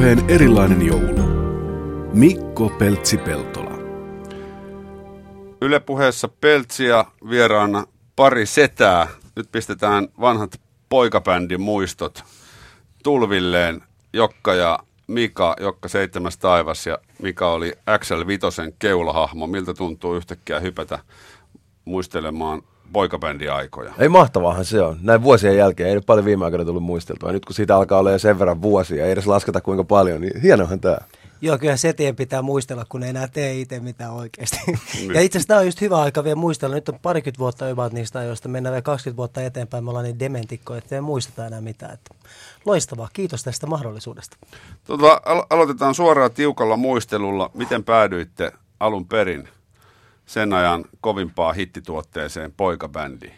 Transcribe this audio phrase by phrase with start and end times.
[0.00, 1.22] Ylepuheen erilainen joulu.
[2.12, 3.78] Mikko Peltsi-Peltola.
[5.60, 7.84] Ylepuheessa Peltsiä vieraana
[8.16, 9.08] pari setää.
[9.36, 12.24] Nyt pistetään vanhat poikabändin muistot
[13.02, 13.82] tulvilleen.
[14.12, 19.46] Jokka ja Mika, Jokka seitsemäs taivas ja Mika oli XL Vitosen keulahahmo.
[19.46, 20.98] Miltä tuntuu yhtäkkiä hypätä
[21.84, 22.62] muistelemaan
[22.92, 23.94] poikabändiaikoja?
[23.98, 24.98] Ei mahtavaahan se on.
[25.02, 27.32] Näin vuosien jälkeen ei nyt paljon viime aikoina tullut muisteltua.
[27.32, 30.40] Nyt kun siitä alkaa olla jo sen verran vuosia, ei edes lasketa kuinka paljon, niin
[30.40, 30.98] hienohan tämä.
[31.42, 34.56] Joo, kyllä setien pitää muistella, kun ei enää tee itse mitään oikeasti.
[35.14, 36.74] ja itse asiassa tämä on just hyvä aika vielä muistella.
[36.74, 38.48] Nyt on parikymmentä vuotta about niistä ajoista.
[38.48, 39.84] Mennään vielä 20 vuotta eteenpäin.
[39.84, 41.94] Me ollaan niin dementikkoja, että ei muisteta enää mitään.
[41.94, 42.14] Että
[42.64, 43.08] loistavaa.
[43.12, 44.36] Kiitos tästä mahdollisuudesta.
[44.84, 47.50] Tota, alo- aloitetaan suoraan tiukalla muistelulla.
[47.54, 49.48] Miten päädyitte alun perin
[50.30, 53.32] sen ajan kovimpaa hittituotteeseen poikabändiin?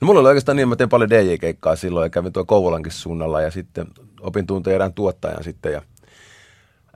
[0.00, 3.40] No mulla oli oikeastaan niin, mä tein paljon DJ-keikkaa silloin ja kävin tuo Kouvolankin suunnalla
[3.40, 3.86] ja sitten
[4.20, 5.82] opin tuntea erään tuottajan sitten ja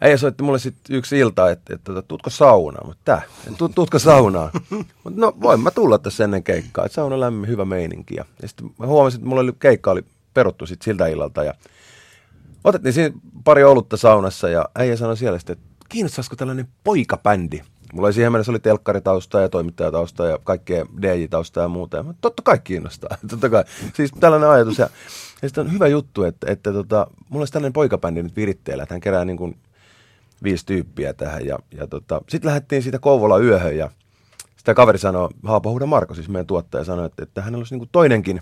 [0.01, 2.87] Äijä soitti mulle sitten yksi ilta, että, että, että tuutko saunaan?
[2.87, 3.23] Mutta tää,
[3.59, 4.51] tu, tuutko saunaan?
[5.05, 8.15] Mut no voin mä tulla tässä ennen keikkaa, että sauna lämmin, hyvä meininki.
[8.15, 11.55] Ja, ja sitten mä huomasin, että mulla oli, keikka oli peruttu sit siltä illalta ja
[12.65, 17.61] otettiin siinä pari olutta saunassa ja äijä sanoi siellä sitten, että kiinnostaisiko tällainen poikabändi?
[17.95, 21.97] Mulla oli siihen mennessä oli telkkaritausta ja toimittajatausta ja kaikkea DJ-tausta ja muuta.
[21.97, 23.17] Ja totta kai kiinnostaa.
[23.31, 23.65] totta kai.
[23.95, 24.79] Siis tällainen ajatus.
[24.79, 24.89] Ja,
[25.43, 28.95] ja sitten on hyvä juttu, että, että tota, mulla olisi tällainen poikabändi nyt viritteellä, että
[28.95, 29.57] hän kerää niin kuin
[30.43, 31.47] viisi tyyppiä tähän.
[31.47, 33.91] Ja, ja tota, sitten lähdettiin siitä Kouvola yöhön ja
[34.57, 37.91] sitä kaveri sanoi, Haapahuuda Marko, siis meidän tuottaja, sanoi, että, että hänellä olisi niin kuin
[37.93, 38.41] toinenkin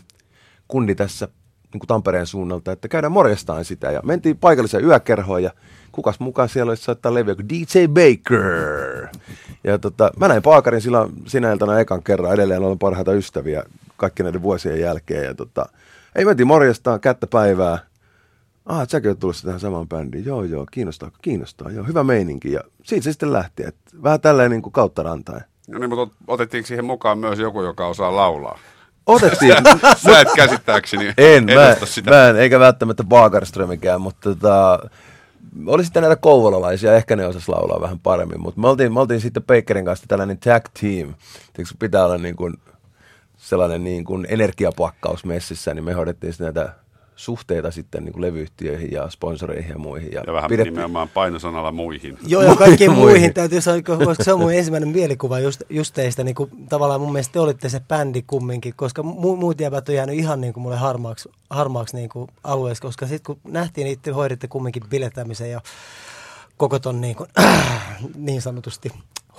[0.68, 1.28] kundi tässä
[1.72, 3.90] niin kuin Tampereen suunnalta, että käydään morjestaan sitä.
[3.90, 5.50] Ja mentiin paikalliseen yökerhoon ja
[5.92, 9.08] kukas mukaan siellä olisi soittaa levyä kuin DJ Baker.
[9.64, 13.62] Ja tota, mä näin Paakarin silloin sinä iltana ekan kerran, edelleen olen parhaita ystäviä
[13.96, 15.24] kaikki näiden vuosien jälkeen.
[15.24, 15.66] Ja tota,
[16.14, 17.78] ei mentiin morjestaan, kättä päivää.
[18.66, 20.24] Ah, säkin oot tullut tähän samaan bändiin.
[20.24, 21.70] Joo, joo, kiinnostaa, kiinnostaa.
[21.70, 22.52] Joo, hyvä meininki.
[22.52, 23.62] Ja siitä se sitten lähti.
[23.66, 25.42] Et vähän tälleen niin kuin kautta rantain.
[25.68, 28.58] No niin, mutta otettiinko siihen mukaan myös joku, joka osaa laulaa?
[29.06, 29.54] Otettiin.
[29.96, 32.10] Sä et käsittääkseni en, mä, sitä.
[32.10, 34.78] mä en, eikä välttämättä Baakarströmikään, mutta tota,
[35.66, 39.20] oli sitten näitä kouvolalaisia, ehkä ne osas laulaa vähän paremmin, mutta me oltiin, me oltiin
[39.20, 41.14] sitten Bakerin kanssa tällainen tag team,
[41.52, 42.54] Tiedätkö, pitää olla niin kuin
[43.36, 46.72] sellainen niin kuin energiapakkaus messissä, niin me hoidettiin sitten näitä
[47.16, 50.12] suhteita sitten niin kuin levyyhtiöihin ja sponsoreihin ja muihin.
[50.12, 52.18] Ja vähän pidettiin- nimenomaan painosanalla muihin.
[52.26, 53.08] Joo, ja kaikkiin Muihin.
[53.08, 56.24] muihin täytyy sanoa, koska se on mun ensimmäinen mielikuva just, just teistä.
[56.24, 59.94] Niin kuin, tavallaan mun mielestä te olitte se bändi kumminkin, koska mu, muut jäbät on
[59.94, 63.98] jäänyt ihan niin kuin mulle harmaaksi, harmaaksi niin kuin alueessa, koska sitten kun nähtiin, niin
[64.02, 65.60] te hoiditte kumminkin bilettämisen ja
[66.56, 67.30] koko ton niin, kuin,
[68.16, 68.92] niin sanotusti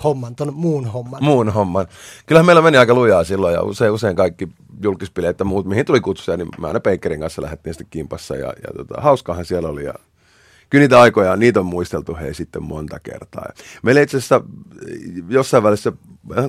[0.03, 1.23] homman, ton muun homman.
[1.23, 1.87] muun homman.
[2.25, 4.49] Kyllähän meillä meni aika lujaa silloin ja usein, usein kaikki
[4.83, 8.47] julkispileet ja muut, mihin tuli kutsuja, niin mä aina Bakerin kanssa lähdettiin sitten kimpassa ja,
[8.47, 9.93] ja tota, hauskahan siellä oli ja
[10.69, 13.49] kyllä niitä aikoja, niitä on muisteltu hei sitten monta kertaa.
[13.83, 14.41] Meillä itse asiassa
[14.87, 15.91] eh, jossain välissä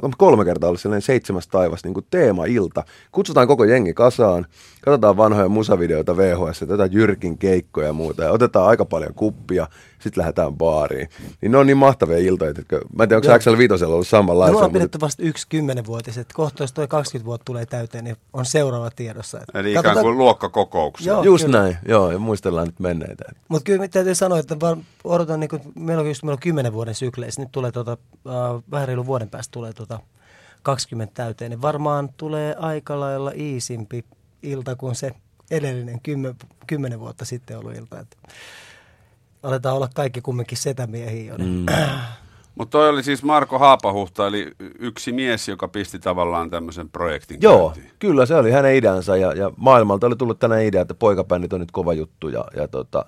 [0.02, 2.84] on kolme kertaa ollut sellainen seitsemäs taivas niin kuin teema-ilta.
[3.12, 4.46] Kutsutaan koko jengi kasaan,
[4.80, 9.66] katsotaan vanhoja musavideoita VHS, tätä Jyrkin keikkoja ja muuta ja otetaan aika paljon kuppia,
[10.04, 11.08] sitten lähdetään baariin.
[11.40, 12.62] Niin ne on niin mahtavia iltoja, että
[12.96, 13.32] mä en tiedä, onko.
[13.32, 14.52] Axel Vitosella ollut No, samanlaisia.
[14.52, 18.04] mulla on mutta- pidetty vasta yksi kymmenenvuotis, että kohta jos toi 20 vuotta tulee täyteen,
[18.04, 19.38] niin on seuraava tiedossa.
[19.40, 21.12] Että Eli ikään kuin luokkakokouksia.
[21.12, 21.22] Joo.
[21.22, 21.58] Just kyllä.
[21.62, 23.24] näin, joo, ja muistellaan nyt menneitä.
[23.48, 26.72] Mutta kyllä täytyy sanoa, että var, odotan, niin kuin, meillä on just meillä on 10
[26.72, 27.92] vuoden sykleissä, nyt tulee tota,
[28.28, 30.00] äh, vähän reilu vuoden päästä tulee tota
[30.62, 34.04] 20 täyteen, niin varmaan tulee aika lailla iisimpi
[34.42, 35.12] ilta kuin se
[35.50, 36.36] edellinen 10,
[36.66, 38.00] 10 vuotta sitten ollut ilta.
[38.00, 38.16] Että
[39.44, 41.34] aletaan olla kaikki kumminkin setämiehiä.
[41.38, 41.66] Mm.
[42.58, 47.70] Mutta toi oli siis Marko Haapahuhta, eli yksi mies, joka pisti tavallaan tämmöisen projektin Joo,
[47.70, 47.94] käyntiin.
[47.98, 51.60] kyllä se oli hänen ideansa ja, ja maailmalta oli tullut tällainen idea, että poikabändit on
[51.60, 53.04] nyt kova juttu ja, ja tota,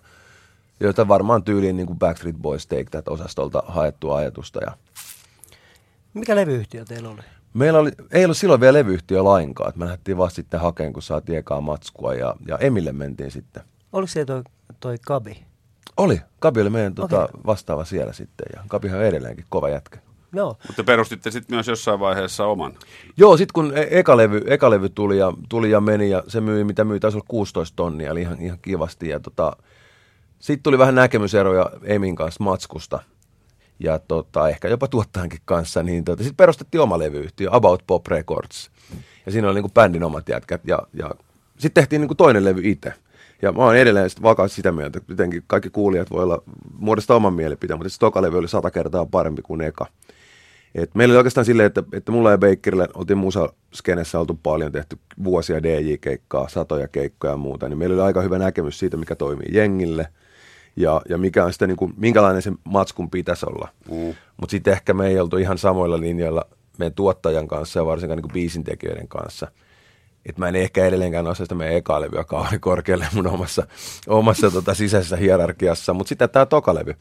[0.80, 4.60] joita varmaan tyyliin niin kuin Backstreet Boys Take That osastolta haettua ajatusta.
[4.64, 4.72] Ja
[6.14, 7.22] Mikä levyyhtiö teillä oli?
[7.54, 11.03] meillä oli, ei ollut silloin vielä levyyhtiö lainkaan, että me lähdettiin vasta sitten hakeen, kun
[11.03, 13.62] saatiin ekaa matskua ja, ja Emille mentiin sitten.
[13.92, 14.42] Oliko se toi,
[14.80, 15.44] toi Kabi?
[15.97, 17.41] Oli, Kabi oli meidän tota, Okei.
[17.47, 19.98] vastaava siellä sitten ja Kabihan on edelleenkin kova jätkä.
[20.33, 20.57] Joo.
[20.66, 22.72] Mutta perustitte sitten myös jossain vaiheessa oman.
[23.16, 26.41] Joo, sitten kun e- eka levy, eka levy tuli, ja, tuli ja meni ja se
[26.41, 29.09] myi, mitä myi, taisi olla 16 tonnia, eli ihan, ihan kivasti.
[29.09, 29.57] Ja tota,
[30.39, 33.01] sitten tuli vähän näkemyseroja Emin kanssa matskusta
[33.78, 35.83] ja tota, ehkä jopa tuottajankin kanssa.
[35.83, 38.71] Niin tota, sitten perustettiin oma levyyhtiö, About Pop Records.
[39.27, 41.10] Ja siinä oli niinku bändin omat jätkät ja, ja
[41.59, 42.92] sitten tehtiin niinku toinen levy itse.
[43.42, 46.42] Ja mä oon edelleen sit vakaasti sitä mieltä, että jotenkin kaikki kuulijat voi olla
[46.78, 49.86] muodostaa oman mielipiteen, mutta se toka levy oli sata kertaa parempi kuin eka.
[50.74, 54.98] Et meillä oli oikeastaan silleen, että, että mulla ja Bakerille oltiin musaskenessä oltu paljon, tehty
[55.24, 59.48] vuosia DJ-keikkaa, satoja keikkoja ja muuta, niin meillä oli aika hyvä näkemys siitä, mikä toimii
[59.53, 60.09] jengille.
[60.77, 63.68] ja, ja mikä on sitten, niin kuin, minkälainen se matskun pitäisi olla.
[63.91, 64.15] Mm.
[64.36, 66.44] Mutta sitten ehkä me ei oltu ihan samoilla linjoilla
[66.78, 69.50] meidän tuottajan kanssa ja varsinkaan niin biisintekijöiden kanssa.
[70.27, 73.67] Että mä en ehkä edelleenkään nosta sitä meidän eka levyä kauhean korkealle mun omassa,
[74.07, 75.95] omassa tota, sisäisessä hierarkiassa.
[75.95, 76.95] Mutta sitten tämä tokalevy,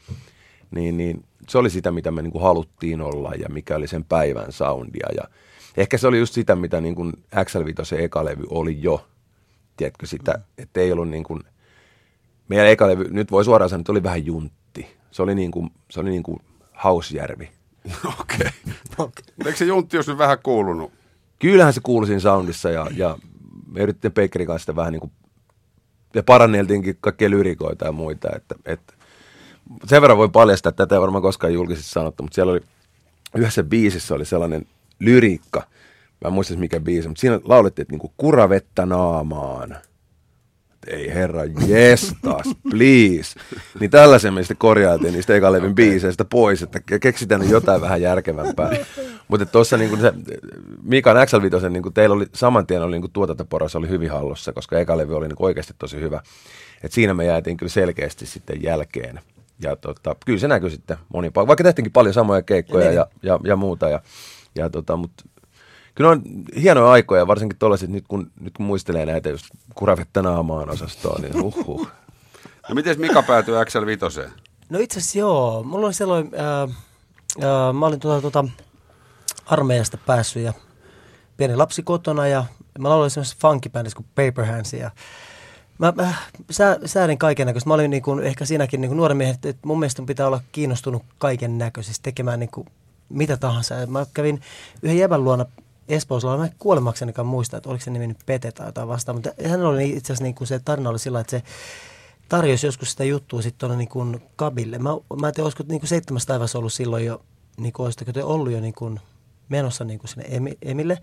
[0.70, 4.04] niin, niin se oli sitä, mitä me niin kuin haluttiin olla ja mikä oli sen
[4.04, 5.08] päivän soundia.
[5.16, 5.28] Ja
[5.76, 9.06] ehkä se oli just sitä, mitä niin kuin XL5 eka levy oli jo.
[9.76, 11.40] Tiedätkö sitä, että ei ollut niin kuin,
[12.48, 14.96] meidän eka levy, nyt voi suoraan sanoa, että oli vähän juntti.
[15.10, 16.40] Se oli niin kuin, se oli niin kuin
[16.72, 17.50] Hausjärvi.
[18.20, 18.50] Okei.
[18.98, 19.24] Okay.
[19.46, 20.92] Eikö se junttius nyt vähän kuulunut?
[21.38, 23.18] Kyllähän se kuului siinä soundissa ja, ja
[23.72, 25.12] me yritettiin Peikkerin kanssa sitä vähän niin kuin,
[26.14, 28.28] ja paranneltiinkin kaikkia lyrikoita ja muita.
[28.36, 28.92] Että, että
[29.86, 32.60] sen verran voi paljastaa, että tätä ei varmaan koskaan julkisesti sanottu, mutta siellä oli
[33.34, 34.66] yhdessä biisissä oli sellainen
[34.98, 35.62] lyriikka,
[36.20, 39.76] mä en muista mikä biisi, mutta siinä laulettiin, että niinku kuravettä naamaan.
[40.86, 43.40] Ei herra, jestas, please.
[43.80, 48.70] Niin tällaisen me sitten korjailtiin niistä ekalevin biiseistä pois, että keksitään jotain vähän järkevämpää.
[49.28, 50.12] Mutta tuossa niinku se,
[50.82, 55.16] Mikan XL5, niinku teillä oli saman tien oli niinku tuotantoporos oli hyvin hallussa, koska ekalevy
[55.16, 56.20] oli niinku oikeasti tosi hyvä.
[56.82, 59.20] Et siinä me jäätiin kyllä selkeästi sitten jälkeen.
[59.62, 61.46] Ja tota, kyllä se näkyy sitten moni paikka.
[61.46, 63.88] Vaikka tehtiinkin paljon samoja keikkoja ja, ja, ja muuta.
[63.88, 64.00] Ja,
[64.54, 65.24] ja tota, mutta
[65.96, 66.22] kyllä on
[66.62, 71.42] hienoja aikoja, varsinkin tuollaiset, nyt kun, nyt kun muistelee näitä just kuravetta naamaan osastoon, niin
[71.42, 71.88] uhuh.
[72.68, 74.30] No miten Mika päätyi XL5?
[74.70, 75.62] No itse asiassa joo.
[75.62, 76.68] Mulla oli sellainen, ää,
[77.48, 78.44] ää, mä olin tuota, tuota
[79.46, 80.52] armeijasta päässyt ja
[81.36, 82.44] pieni lapsi kotona ja
[82.78, 84.90] mä lauloin semmoisessa funkibändissä kuin Paper Hands ja
[85.78, 86.14] Mä, mä
[86.50, 87.68] sä, säädin kaiken näköistä.
[87.68, 90.40] Mä olin niin kuin, ehkä siinäkin niin kuin nuoren miehen, että mun mielestä pitää olla
[90.52, 92.66] kiinnostunut kaiken näköisesti tekemään niin kuin,
[93.08, 93.74] mitä tahansa.
[93.86, 94.40] Mä kävin
[94.82, 95.46] yhden jäbän luona
[95.88, 99.64] Espoossa, mä kuolemaksenikaan muista, että oliko se nimi nyt Pete tai jotain vastaan, mutta hän
[99.64, 101.42] oli itse asiassa niin kuin se tarina oli sillä, että se
[102.28, 104.78] tarjosi joskus sitä juttua sitten tuonne niin kuin kabille.
[104.78, 104.90] Mä,
[105.20, 107.22] mä en tiedä, olisiko niin kuin seitsemäs taivas ollut silloin jo,
[107.56, 109.00] niin kuin, olisitteko te ollut jo niin kuin
[109.48, 110.98] menossa niin kuin sinne Emille.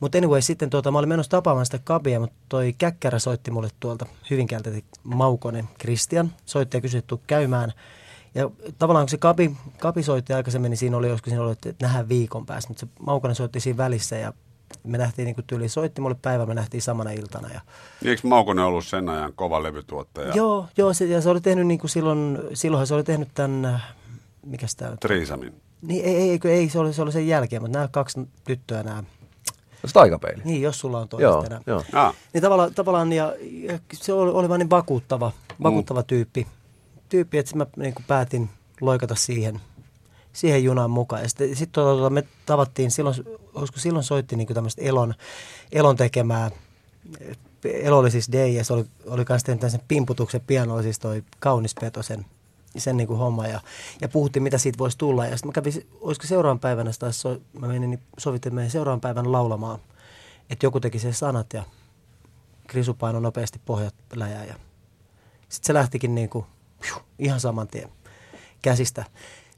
[0.00, 3.68] Mutta anyway, sitten tuota, mä olin menossa tapaamaan sitä kabia, mutta toi käkkärä soitti mulle
[3.80, 4.70] tuolta Hyvinkäältä,
[5.02, 7.72] Maukonen Kristian, soitti ja kysyi, käymään.
[8.34, 11.74] Ja tavallaan kun se kapi, kapi soitti aikaisemmin, niin siinä oli joskus siinä oli, että
[11.82, 14.32] nähdään viikon päästä, mutta se Maukonen soitti siinä välissä ja
[14.84, 17.48] me nähtiin niin tyyli, soitti mulle päivä, me nähtiin samana iltana.
[17.48, 17.60] Ja...
[18.04, 20.34] Eikö Maukonen ollut sen ajan kova levytuottaja?
[20.34, 23.82] Joo, joo se, ja se oli tehnyt niin kuin silloin, silloinhan se oli tehnyt tämän,
[24.46, 25.54] mikä tämä Triisamin.
[25.82, 28.82] Niin, ei, ei, ei, ei se, oli, se oli sen jälkeen, mutta nämä kaksi tyttöä,
[28.82, 29.02] nämä
[29.86, 30.42] se taikapeili.
[30.44, 31.60] Niin, jos sulla on toista joo, enää.
[31.66, 31.84] Joo.
[31.92, 32.14] Ah.
[32.32, 35.32] Niin tavallaan, tavallaan ja, ja se oli, oli vaan niin vakuuttava,
[35.62, 36.06] vakuuttava mm.
[36.06, 36.46] tyyppi.
[37.08, 38.50] Tyyppi, että mä niin kuin päätin
[38.80, 39.60] loikata siihen,
[40.32, 41.22] siihen junaan mukaan.
[41.22, 43.16] Ja sitten sit, tuota, me tavattiin, silloin,
[43.54, 45.14] olisiko silloin soitti niin tämmöistä elon,
[45.72, 46.50] elon tekemää,
[47.64, 51.74] Elo oli siis DJ, se oli, oli myös tehnyt sen pimputuksen pianolla, siis toi kaunis
[51.80, 52.26] petosen
[52.76, 53.60] sen niin kuin homma ja,
[54.00, 55.26] ja puhuttiin, mitä siitä voisi tulla.
[55.26, 59.00] Ja sitten mä kävin, olisiko seuraavan päivänä, taas so, mä menin, niin sovittiin meidän seuraavan
[59.00, 59.78] päivän laulamaan,
[60.50, 61.64] että joku teki sen sanat ja
[62.66, 64.54] Krisu painoi nopeasti pohjat läjää ja
[65.48, 66.44] sitten se lähtikin niin kuin,
[67.18, 67.88] ihan saman tien
[68.62, 69.04] käsistä.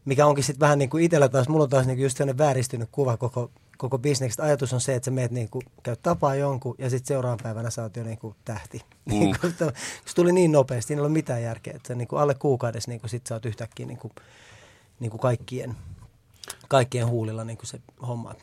[0.05, 2.39] Mikä onkin sitten vähän niin kuin itsellä taas, mulla on taas niin kuin just sellainen
[2.39, 3.51] vääristynyt kuva koko
[3.81, 4.43] koko bisneksestä.
[4.43, 7.71] Ajatus on se, että sä meet niin kuin, käyt tapaa jonkun ja sitten seuraavan päivänä
[7.71, 8.83] sä oot jo niin kuin, tähti.
[9.05, 9.11] Mm.
[9.13, 9.55] Niin kuin,
[10.05, 11.73] se tuli niin nopeasti, siinä ei ole mitään järkeä.
[11.77, 14.13] Että niin kuin, alle kuukaudessa niin kuin, sit sä oot yhtäkkiä niin kuin,
[15.01, 15.77] niin kuin kaikkien,
[16.69, 18.35] kaikkien huulilla niin kuin se homma.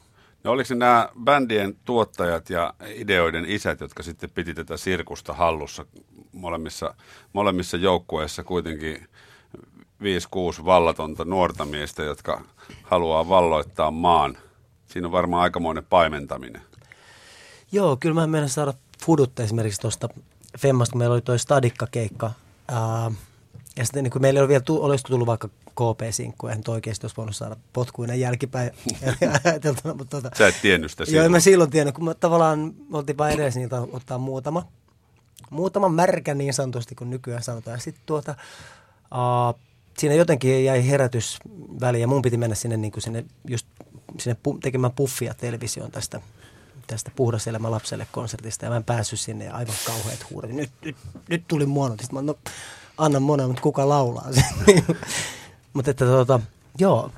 [0.44, 5.86] No oliko nämä bändien tuottajat ja ideoiden isät, jotka sitten piti tätä sirkusta hallussa
[6.38, 6.96] molemmissa,
[7.34, 9.08] molemmissa joukkueissa kuitenkin
[10.62, 12.42] 5-6 vallatonta nuorta miestä, jotka
[12.84, 14.38] haluaa valloittaa maan–
[14.88, 16.62] Siinä on varmaan aikamoinen paimentaminen.
[17.72, 18.74] Joo, kyllä mä menen saada
[19.06, 20.10] fudutta esimerkiksi tuosta
[20.60, 22.32] Femmasta, kun meillä oli toi stadikkakeikka.
[22.68, 23.12] Ää,
[23.78, 27.36] ja sitten niin kun meillä oli vielä, olisiko tullut vaikka KP-sinkku, eihän oikeasti olisi voinut
[27.36, 28.72] saada potkuinen jälkipäin
[29.44, 29.94] ajateltuna.
[29.98, 31.18] Mutta tuota, Sä et tiennyt sitä silloin.
[31.18, 34.68] Joo, en mä silloin tiennyt, kun mä, tavallaan me oltiin vain edes niitä ottaa muutama.
[35.50, 37.80] Muutama märkä niin sanotusti, kun nykyään sanotaan.
[37.80, 38.36] Sitten tuota,
[39.02, 39.60] uh,
[39.98, 41.40] siinä jotenkin jäi herätys
[41.82, 43.68] väliin ja mun piti mennä sinne, niin kuin sinne just
[44.20, 46.22] sinne pu- tekemään puffia televisioon tästä,
[46.88, 50.52] tästä Puhdas elämä lapselle konsertista ja mä en päässyt sinne ja aivan kauheat huudet.
[50.52, 50.96] Nyt, nyt,
[51.30, 51.96] nyt tuli muona.
[52.00, 52.36] Sitten mä no,
[52.98, 54.86] annan mona, mutta kuka laulaa sen?
[55.74, 56.40] mutta että tota,
[56.80, 57.12] joo,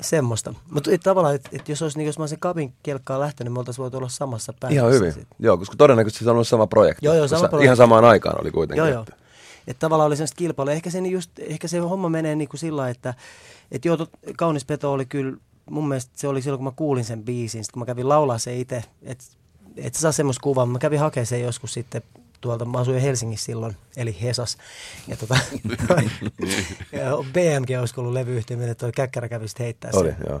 [0.00, 0.54] semmoista.
[0.70, 3.82] Mutta tavallaan, että et jos, olisi, niin, jos mä olisin kabin kelkkaan lähtenyt, me oltaisiin
[3.82, 4.80] voitu olla samassa päivässä.
[4.80, 5.12] Ihan hyvin.
[5.12, 5.28] Sit.
[5.38, 7.06] Joo, koska todennäköisesti se on ollut sama projekti.
[7.06, 7.64] Joo, joo, sama projekti.
[7.64, 8.78] Ihan samaan aikaan oli kuitenkin.
[8.78, 9.04] Joo, joo.
[9.66, 10.72] Että tavallaan oli semmoista kilpailua.
[10.72, 13.14] Ehkä se, just, ehkä se homma menee niin kuin sillä että
[13.70, 15.36] et joo, tot, Kaunis Peto oli kyllä
[15.70, 18.38] mun mielestä se oli silloin, kun mä kuulin sen biisin, sitten kun mä kävin laulaa
[18.38, 19.24] se itse, että
[19.76, 20.66] et saa semmoista kuvaa.
[20.66, 22.02] Mä kävin hakemaan sen joskus sitten
[22.40, 24.58] tuolta, mä asuin Helsingissä silloin, eli Hesas.
[25.08, 25.34] Ja tota,
[26.92, 30.00] ja BMG olisi ollut levyyhtiö, minne toi Käkkärä kävi sitten heittää sen.
[30.00, 30.40] Oli, joo.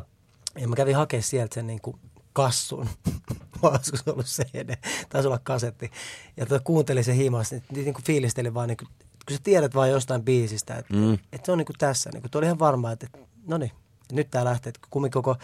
[0.58, 1.96] Ja mä kävin hakemaan sieltä sen niin kuin
[2.32, 2.88] kassun.
[3.62, 4.76] Olisiko se ollut CD?
[5.08, 5.90] Taisi olla kasetti.
[6.36, 9.74] Ja tota, kuuntelin sen himas, niin, niin kuin fiilistelin vaan, niin kuin, kun sä tiedät
[9.74, 11.14] vaan jostain biisistä, että, mm.
[11.14, 12.10] että se on niin kuin tässä.
[12.12, 13.06] Niin kuin, oli ihan varma, että,
[13.46, 13.72] no niin,
[14.12, 14.68] nyt tää lähtee.
[14.68, 15.36] Että kummin koko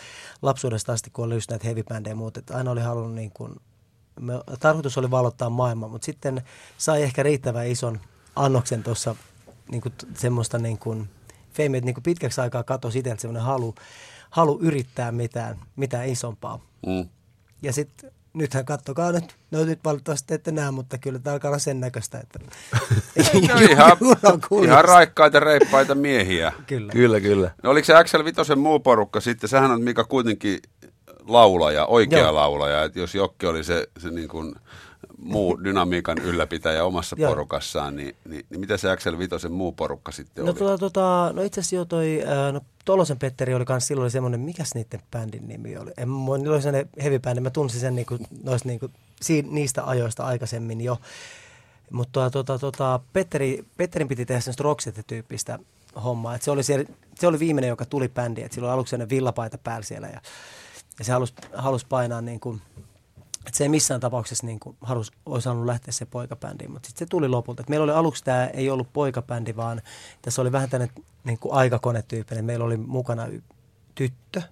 [0.43, 3.61] lapsuudesta asti, kun oli just näitä heavy ja muuta, että aina oli halunnut niin kuin,
[4.21, 6.43] me, tarkoitus oli valottaa maailmaa, mutta sitten
[6.79, 8.01] sai ehkä riittävän ison
[8.37, 9.17] annoksen tuossa
[9.71, 11.09] niin kuin, semmoista niin kuin,
[11.53, 13.75] feimiä, että niin kuin pitkäksi aikaa katosi itseltä semmoinen halu,
[14.31, 16.61] halu yrittää mitään, mitään isompaa.
[16.87, 17.09] Mm.
[17.63, 21.59] Ja sitten nythän kattokaa nyt, no nyt valitettavasti ette näe, mutta kyllä tämä alkaa olla
[21.59, 22.39] sen näköistä, että
[23.49, 23.97] No, ihan,
[24.65, 26.53] ihan raikkaita, reippaita miehiä.
[26.67, 26.93] Kyllä.
[26.93, 27.51] Kyllä, kyllä.
[27.63, 29.49] No, oliko se Axel Vitosen muu porukka sitten?
[29.49, 30.61] Sähän on Mika kuitenkin
[31.27, 32.35] laulaja, oikea Joo.
[32.35, 32.85] laulaja.
[32.85, 34.55] Että jos Jokki oli se, se niin kuin
[35.19, 37.31] muu dynamiikan ylläpitäjä omassa Joo.
[37.31, 40.59] porukassaan, niin, niin, niin mitä se Axel Vitosen muu porukka sitten No, oli?
[40.59, 42.21] tota, tota, no itse asiassa jo toi,
[42.53, 45.91] no Tolosen Petteri oli kanssa silloin semmoinen, mikäs niiden bändin nimi oli?
[45.97, 48.91] En, mä, niillä oli semmoinen heavy bändi, mä tunsin sen niinku, noista, niinku,
[49.23, 50.99] si, niistä ajoista aikaisemmin jo.
[51.91, 55.59] Mutta tota, tota, Petteri, Petterin piti tehdä semmoista rockset-tyyppistä
[56.05, 56.35] hommaa.
[56.35, 58.45] Et se, oli siellä, se oli viimeinen, joka tuli bändiin.
[58.45, 60.21] Et sillä oli aluksi sellainen villapaita päällä siellä ja,
[61.03, 62.63] ja se halusi, halusi painaa niin kuin,
[63.47, 67.07] että se ei missään tapauksessa niin kuin halus, olisi halunnut lähteä se poikabändiin, mutta sitten
[67.07, 67.63] se tuli lopulta.
[67.63, 69.83] Et meillä oli aluksi tämä ei ollut poikabändi, vaan
[70.23, 70.95] tässä oli vähän tämmöinen
[71.25, 72.45] niin kuin aikakonetyyppinen.
[72.45, 73.43] Meillä oli mukana y-
[73.95, 74.43] tyttö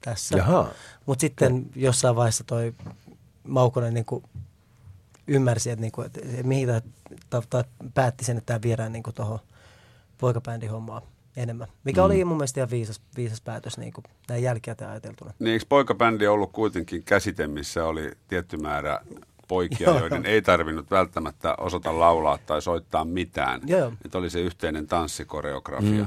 [0.00, 0.36] tässä,
[1.06, 2.74] mutta sitten jossain vaiheessa toi
[3.44, 4.24] Maukonen niin kuin
[5.26, 6.68] ymmärsi, että, niin kuin, että mihin
[7.30, 7.42] tämä,
[7.94, 9.38] päätti sen, että tämä viedään niin tuohon
[10.18, 11.02] poikabändin hommaan
[11.38, 11.68] enemmän.
[11.84, 12.04] Mikä mm.
[12.04, 15.32] oli mun mielestä ihan viisas, viisas päätös niin kuin näin jälkikäteen ajateltuna.
[15.38, 19.00] Niin eikö poikabändi ollut kuitenkin käsite, missä oli tietty määrä
[19.48, 19.98] poikia, Joo.
[19.98, 23.60] joiden ei tarvinnut välttämättä osata laulaa tai soittaa mitään.
[23.66, 23.92] Joo.
[24.04, 26.04] Että oli se yhteinen tanssikoreografia.
[26.04, 26.06] Mm.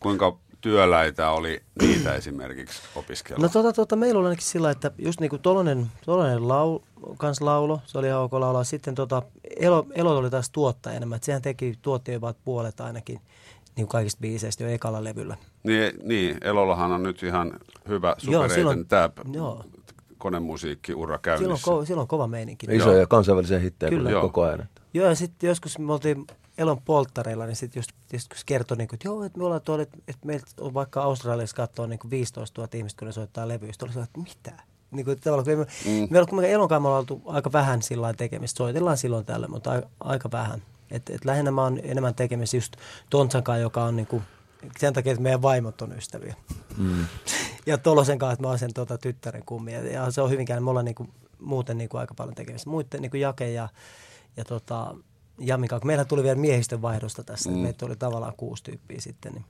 [0.00, 3.42] Kuinka työläitä oli niitä esimerkiksi opiskella?
[3.42, 6.80] No tota, tota, meillä oli ainakin sillä, että just niinku tolonen, tolonen lau,
[7.18, 8.64] kans laulo, se oli ihan ok laulaa.
[8.64, 9.22] Sitten tota,
[9.56, 13.20] Elo, Elo oli taas tuottaja enemmän, että sehän teki, tuotti jopa puolet ainakin
[13.76, 15.36] niin kaikista biiseistä jo ekalla levyllä.
[15.62, 17.52] Niin, niin, Elollahan on nyt ihan
[17.88, 18.16] hyvä Joo,
[18.48, 18.86] supereiten silloin-
[19.32, 19.64] joo.
[20.18, 21.64] konemusiikkiura Silloin, käynnissä.
[21.64, 22.66] ko, silloin on kova meininki.
[22.70, 24.10] Isoja kansainvälisiä hittejä Kyllä.
[24.10, 24.22] Joo.
[24.22, 24.68] koko ajan.
[24.94, 26.26] Joo, ja sitten joskus me oltiin
[26.58, 29.44] Elon polttareilla, niin sitten just, just kun se kertoi, niin kuin, että joo, että me
[29.44, 33.12] ollaan tuolla, että, että meiltä on vaikka Australiassa katsoa niin 15 000 ihmistä, kun ne
[33.12, 33.84] soittaa levyistä.
[33.84, 34.62] Oli että mitä?
[34.90, 36.08] Niin kuin, että tavallaan, kun me, mm.
[36.10, 38.58] me ollaan kuitenkin Elon kanssa me ollaan oltu aika vähän sillä tekemistä.
[38.58, 40.62] Soitellaan silloin tällä, mutta aika, aika vähän.
[40.92, 42.76] Et, et lähinnä mä oon enemmän tekemistä just
[43.10, 44.22] Tontsan kanssa, joka on niin kuin,
[44.78, 46.34] sen takia, että meidän vaimot on ystäviä.
[46.76, 47.04] Mm.
[47.66, 49.72] ja Tolosen kanssa, että mä oon sen tota, tyttären kummi.
[49.72, 52.70] Ja, se on hyvinkään, me ollaan niin kuin, muuten niin kuin, aika paljon tekemistä.
[52.70, 53.68] Muiden niin kuin Jake ja,
[54.36, 54.94] ja tota,
[55.38, 55.86] Jamin kanssa.
[55.86, 57.56] Meillä tuli vielä miehistön vaihdosta tässä, mm.
[57.56, 59.32] meitä oli tavallaan kuusi tyyppiä sitten.
[59.32, 59.44] Niin,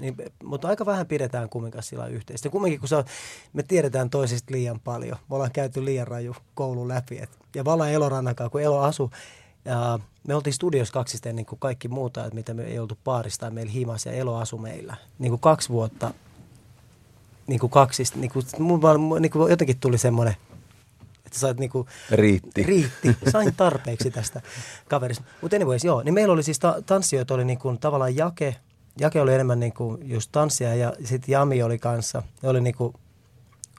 [0.00, 2.48] niin, mutta aika vähän pidetään kumminkaan sillä yhteistä.
[2.48, 3.04] Kumminkin, kun se on,
[3.52, 5.18] me tiedetään toisista liian paljon.
[5.30, 7.18] Me ollaan käyty liian raju koulun läpi.
[7.18, 7.90] Et, ja me ollaan
[8.50, 9.10] kun Elo asu.
[9.64, 13.50] Ja me oltiin studiossa kaksisten niin kuin kaikki muuta, että mitä me ei oltu paarista
[13.50, 14.96] meillä himas ja Elo asu meillä.
[15.18, 16.14] Niin kuin kaksi vuotta
[17.46, 18.80] niin kuin kaksista, niin kuin, mun
[19.20, 20.36] niin kuin jotenkin tuli semmoinen,
[21.26, 22.62] että sait niin kuin, Riitti.
[22.62, 23.16] riitti.
[23.32, 24.40] Sain tarpeeksi tästä
[24.88, 25.24] kaverista.
[25.40, 28.56] Mutta anyways, joo, niin meillä oli siis ta- tanssijoita, oli niin kuin tavallaan Jake,
[29.00, 32.74] Jake oli enemmän niin kuin just tanssia ja sitten Jami oli kanssa, ne oli niin
[32.74, 32.94] kuin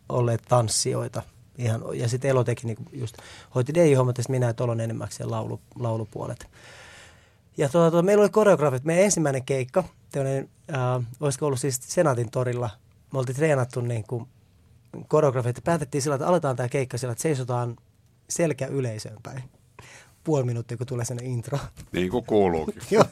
[0.10, 1.22] olleet tanssijoita.
[1.62, 3.18] Ihan, ja sitten Elo teki niin just,
[3.56, 6.48] hoiti DJ-hommat ja minä ja Tolon enimmäkseen laulu, laulupuolet.
[7.58, 8.84] Ja tuota, tuota, meillä oli koreografit.
[8.84, 12.70] Meidän ensimmäinen keikka, tämmöinen, äh, olisiko ollut siis Senaatin torilla.
[13.14, 14.26] Me oltiin treenattu niin kuin
[15.08, 15.64] koreografit.
[15.64, 17.76] Päätettiin sillä, että aletaan tämä keikka sillä, että seisotaan
[18.30, 19.44] selkä yleisöön päin.
[20.24, 21.60] Puoli minuuttia, kun tulee sellainen intro.
[21.92, 22.82] Niin kuin kuuluukin.
[22.92, 23.04] Joo.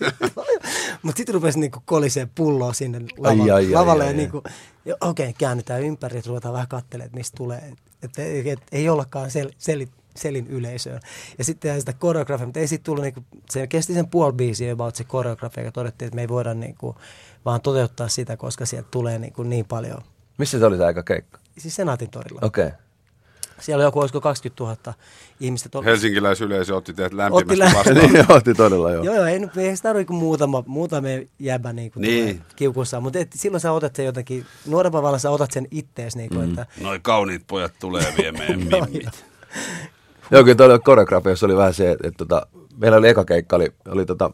[1.02, 4.04] Mutta sitten rupesi niinku kolisee pulloa sinne lava, Ai, ai, ai, lavalle.
[4.04, 4.18] ai, ja ai.
[4.18, 4.44] niinku,
[4.86, 7.74] ja okei, käännytään ympäri, ruvetaan vähän katselemaan, että mistä tulee.
[8.04, 11.00] Että et, et, ei ollakaan sel, sel, selin yleisöön.
[11.38, 14.96] Ja sitten sitä koreografia, mutta ei sitten tullut, niinku, se kesti sen puoli biisiä about
[14.96, 16.96] se koreografia, ja todettiin, että me ei voida niinku,
[17.46, 20.02] vaan toteuttaa sitä, koska sieltä tulee niinku niin paljon.
[20.38, 21.40] Missä se oli se aika keikka?
[21.58, 22.40] Siis Senaatin torilla.
[22.44, 22.66] Okei.
[22.66, 22.78] Okay.
[23.62, 24.94] Siellä oli joku, olisiko 20 000
[25.40, 25.70] ihmistä.
[25.80, 28.12] Tol- Helsinkiläisyleisö otti teidät Otti lämpimästi lä- vastaan.
[28.14, 29.04] niin otti todella joo.
[29.04, 31.08] Joo, joo, ei, ei sitä tarvitse kuin muutama, muutama
[31.40, 32.42] jäbä niin kuin Niin.
[32.56, 36.30] kiukussaan, mutta et, silloin sä otat sen jotenkin, nuorempana vallassa sä otat sen ittees, niin
[36.30, 36.50] kuin, mm.
[36.50, 39.26] että Noi kauniit pojat tulee vie meidän mimmit.
[40.32, 42.48] Joo, kyllä tuolla koreografiassa oli vähän se, että, että tota,
[42.78, 44.32] meillä oli eka keikka, oli, oli tota,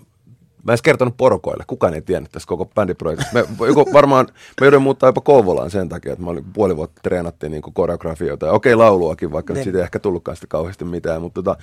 [0.65, 3.33] mä en edes kertonut porukoille, kukaan ei tiennyt tästä koko bändiprojektista.
[3.33, 4.27] Me, joku, varmaan,
[4.61, 8.45] me jouduin muuttaa jopa Kouvolaan sen takia, että mä olin puoli vuotta treenattiin niin koreografioita.
[8.45, 11.57] Ja okei, lauluakin, vaikka Ne- siitä ei ehkä tullutkaan sitä kauheasti mitään, mutta tota,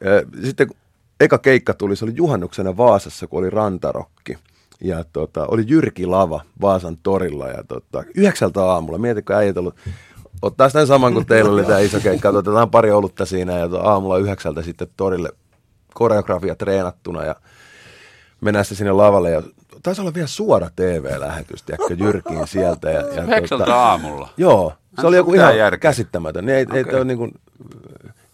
[0.00, 0.68] eh, sitten
[1.20, 4.38] eka keikka tuli, se oli juhannuksena Vaasassa, kun oli rantarokki.
[4.80, 9.74] Ja tota, oli Jyrki Lava Vaasan torilla ja tota, yhdeksältä aamulla, mietitkö äijät ollut,
[10.42, 14.18] ottaa sitä saman kuin teillä oli tämä iso keikka, otetaan pari olutta siinä ja aamulla
[14.18, 15.30] yhdeksältä sitten torille
[15.94, 17.36] koreografia treenattuna ja
[18.44, 19.42] mennään sitten sinne lavalle ja
[19.82, 22.90] taisi olla vielä suora TV-lähetys, tiedätkö, Jyrkiin sieltä.
[22.90, 24.28] Ja, ja Yhdeksältä tota, aamulla.
[24.36, 25.78] Joo, se Hän oli joku ihan järkeä.
[25.78, 26.46] käsittämätön.
[26.46, 26.84] Niin ei, okay.
[26.88, 27.32] ei ole niin kuin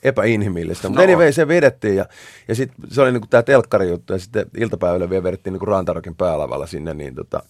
[0.02, 0.88] epäinhimillistä.
[0.88, 1.04] Mutta No.
[1.12, 2.06] anyway, se vedettiin ja,
[2.48, 5.58] ja sitten se oli niin kuin tämä telkkari juttu ja sitten iltapäivällä vielä vedettiin niin
[5.58, 7.42] kuin Rantarokin päälavalla sinne, niin tota,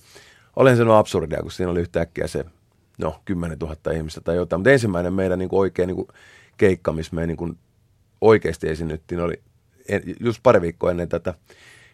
[0.56, 2.44] olen sanonut absurdia, kun siinä oli yhtäkkiä se,
[2.98, 4.60] no 10 000 ihmistä tai jotain.
[4.60, 6.08] Mutta ensimmäinen meidän niin kuin oikein niin kuin
[6.56, 7.58] keikka, missä me niin kuin
[8.20, 9.40] oikeasti esiinnyttiin, oli
[9.88, 11.34] en- just pari viikkoa ennen tätä,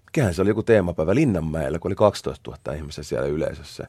[0.07, 3.87] mikähän se oli joku teemapäivä Linnanmäellä, kun oli 12 000 ihmistä siellä yleisössä.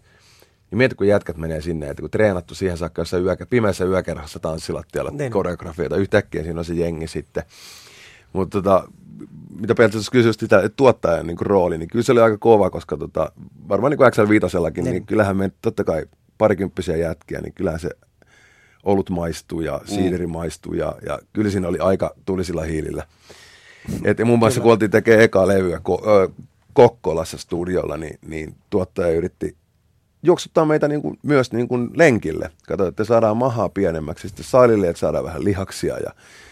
[0.72, 4.40] Niin mieti, kun jätkät menee sinne, että kun treenattu siihen saakka jossain yökä, pimeässä yökerhossa
[4.40, 5.32] tanssilattialla Niin.
[5.32, 7.44] koreografioita, yhtäkkiä siinä on se jengi sitten.
[8.34, 8.88] Mutta tota,
[9.60, 12.98] mitä Peltsässä kysyi sitä, että tuottajan niin rooli, niin kyllä se oli aika kova, koska
[12.98, 13.32] tota,
[13.70, 14.92] varmaan niin kuin XL Viitosellakin, niin.
[14.94, 15.06] Niin.
[15.06, 16.06] kyllähän me totta kai
[16.38, 17.90] parikymppisiä jätkiä, niin kyllähän se
[18.84, 23.04] olut maistuu ja siideri maistuu ja, ja kyllä siinä oli aika tulisilla hiilillä.
[24.04, 26.30] Et muun muassa kun oltiin tekemään ekaa levyä ko, ö,
[26.74, 29.56] Kokkolassa studiolla, niin, niin tuottaja yritti
[30.24, 32.52] juoksuttaa meitä niin kuin, myös niin kuin lenkille.
[32.68, 36.12] Kato, että saadaan mahaa pienemmäksi, sitten salille, että saadaan vähän lihaksia ja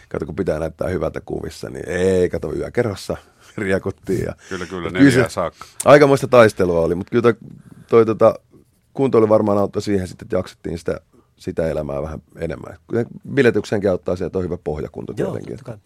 [0.10, 3.18] kato, kun pitää näyttää hyvältä kuvissa, niin ei, kato, yökerhossa
[3.58, 4.24] riekuttiin.
[4.26, 5.66] Ja, Kyllä, kyllä, ja neljää se- saakka.
[5.86, 7.36] Aikamoista taistelua oli, mutta kyllä toi,
[7.88, 8.36] toi tota,
[8.94, 11.02] kuntoilu varmaan auttoi siihen sitten, että jaksettiin sitä,
[11.36, 12.78] sitä elämää vähän enemmän.
[12.90, 15.58] Kyllä Biletyksenkin auttaa se, että on hyvä pohjakunto Joo, tietenkin.
[15.58, 15.80] totta kai.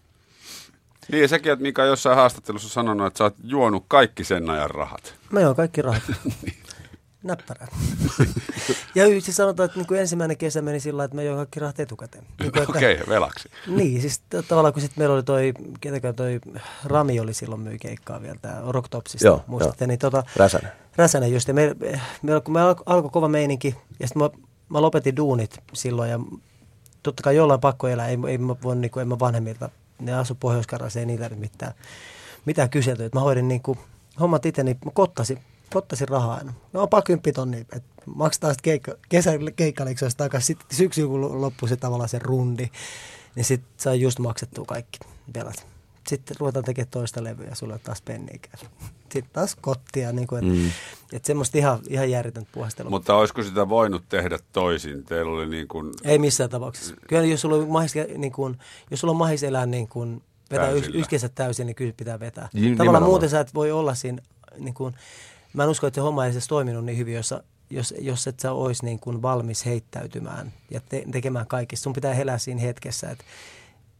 [1.12, 4.72] Niin, ja sekin, että Mika jossain haastattelussa sanonut, että sä oot juonut kaikki sen ajan
[4.72, 5.16] rahat.
[5.32, 6.04] Mä joo, kaikki rahat.
[7.24, 7.68] Näppärää.
[8.96, 11.60] ja y- siis sanotaan, että niin kuin ensimmäinen kesä meni sillä että mä join kaikki
[11.60, 12.24] rahat etukäteen.
[12.40, 13.50] Niin, Okei, okay, velaksi.
[13.68, 16.40] Niin, siis tavallaan kun sitten meillä oli toi, ketäkään toi
[16.86, 20.72] Rami oli silloin myy keikkaa vielä, tämä Rocktopsista, Joo, muistatte, niin tota, Räsänen.
[20.96, 21.76] Räsänen just, ja me,
[22.22, 24.30] me, kun me alkoi alko kova meininki, ja sitten mä,
[24.70, 26.20] mä lopetin duunit silloin, ja
[27.04, 29.70] totta kai jollain pakko elää, ei, ei mä voi, niin kuin, en mä vanhemmilta,
[30.00, 31.74] ne asu pohjois ei nyt mitään,
[32.46, 33.80] mitään kyselty, että mä hoidin niin kuin,
[34.20, 35.40] hommat itse, niin mä kottasin,
[35.74, 36.54] kottasin rahaa aina.
[36.74, 41.70] No on kymppi tonni, että maksetaan sitten keikka, kesän keikkaliksoista takaisin, sitten syksyllä kun loppui
[41.70, 42.70] se tavallaan se rundi,
[43.36, 45.00] niin sitten sai just maksettua kaikki
[45.34, 45.68] velat.
[46.08, 48.60] Sitten ruvetaan tekemään toista levyä ja sulle taas penniikään.
[49.14, 50.72] Sitten taas kottia, niin kuin, että mm.
[51.14, 52.90] et semmoista ihan, ihan järjetöntä puhastelua.
[52.90, 55.04] Mutta olisiko sitä voinut tehdä toisin?
[55.04, 56.96] Teillä oli niin kuin, Ei missään tapauksessa.
[57.08, 58.58] Kyllä jos sulla on mahis, niin kuin,
[58.92, 61.02] jos sulla on mahis elää niin kuin, vetää yks, Täysillä.
[61.02, 62.50] yskensä täysin, niin kyllä pitää vetää.
[62.54, 63.10] Niin, Tavallaan nimenomaan.
[63.10, 64.22] muuten sä et voi olla siinä,
[64.58, 64.96] niin kuin,
[65.54, 67.34] mä en usko, että se homma ei edes toiminut niin hyvin, jos,
[67.70, 71.84] jos, jos et sä olisi niin kuin valmis heittäytymään ja te, tekemään kaikista.
[71.84, 73.24] Sun pitää elää siinä hetkessä, että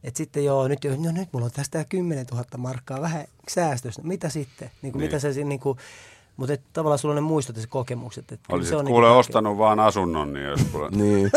[0.04, 4.02] et sitten joo, nyt, jo- no nyt mulla on tästä 10 000 markkaa, vähän säästöstä.
[4.02, 4.72] Mitä sitten?
[4.82, 5.08] Niin kuin, Niin.
[5.08, 5.78] Mitä se siinä, niin kuin,
[6.38, 8.32] mutta et, tavallaan sulla on ne muistot ja se kokemukset.
[8.32, 10.90] Että kyllä olisit se on kuule niin ostanut vaan asunnon, niin jos kuule...
[11.04, 11.32] Niin.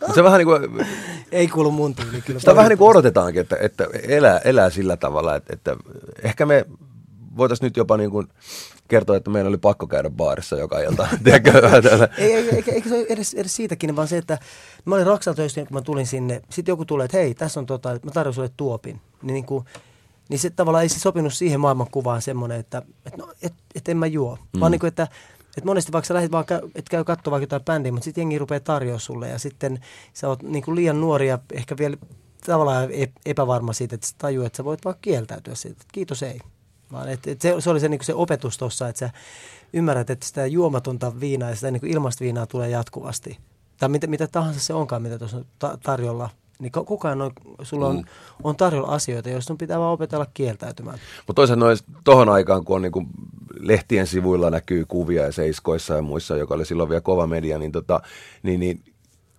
[0.00, 0.86] Mutta se vähän niin kuin,
[1.32, 2.22] Ei kuulu mun tyyliin.
[2.22, 5.76] Kyllä sitä vähän niin kuin odotetaankin, että, että elää, elää sillä tavalla, että, että
[6.22, 6.66] ehkä me
[7.36, 8.28] voitaisiin nyt jopa niin kuin
[8.88, 11.08] kertoa, että meidän oli pakko käydä baarissa joka ilta.
[12.18, 14.38] Ei, ei, eikä, eikä se ole edes, edes siitäkin, vaan se, että
[14.84, 16.42] mä olin Raksan töissä, kun mä tulin sinne.
[16.50, 19.00] Sitten joku tulee, että hei, tässä on tota, mä tarjoan sulle tuopin.
[19.22, 19.64] Niin, niin, kuin,
[20.28, 23.96] niin se tavallaan ei se sopinut siihen maailmankuvaan semmoinen, että et, no, et, et en
[23.96, 24.38] mä juo.
[24.52, 24.60] Mm.
[24.60, 25.08] Vaan niin kuin, että,
[25.56, 28.22] että monesti vaikka sä lähdet vaan, käy, et käy katsoa vaikka jotain bändiä, mutta sitten
[28.22, 29.80] jengi rupeaa tarjoa sulle ja sitten
[30.12, 31.96] sä oot niin kuin liian nuori ja ehkä vielä
[32.46, 36.22] tavallaan ep- epävarma siitä, että sä tajuu, että sä voit vaan kieltäytyä siitä, että kiitos
[36.22, 36.40] ei.
[36.94, 39.10] Vaan et, et se, se, oli se, niin se opetus tuossa, että sä
[39.72, 43.38] ymmärrät, että sitä juomatonta viinaa ja sitä niin ilmasta viinaa tulee jatkuvasti.
[43.78, 46.30] Tai mitä, mitä tahansa se onkaan, mitä tuossa on ta- tarjolla.
[46.58, 47.30] Niin ko- koko ajan on,
[47.62, 48.04] sulla on,
[48.42, 50.98] on tarjolla asioita, joista sun pitää vaan opetella kieltäytymään.
[51.26, 53.06] Mutta toisaalta noin tohon aikaan, kun on niinku
[53.60, 57.72] lehtien sivuilla näkyy kuvia ja seiskoissa ja muissa, joka oli silloin vielä kova media, niin,
[57.72, 58.00] tota,
[58.42, 58.84] niin, niin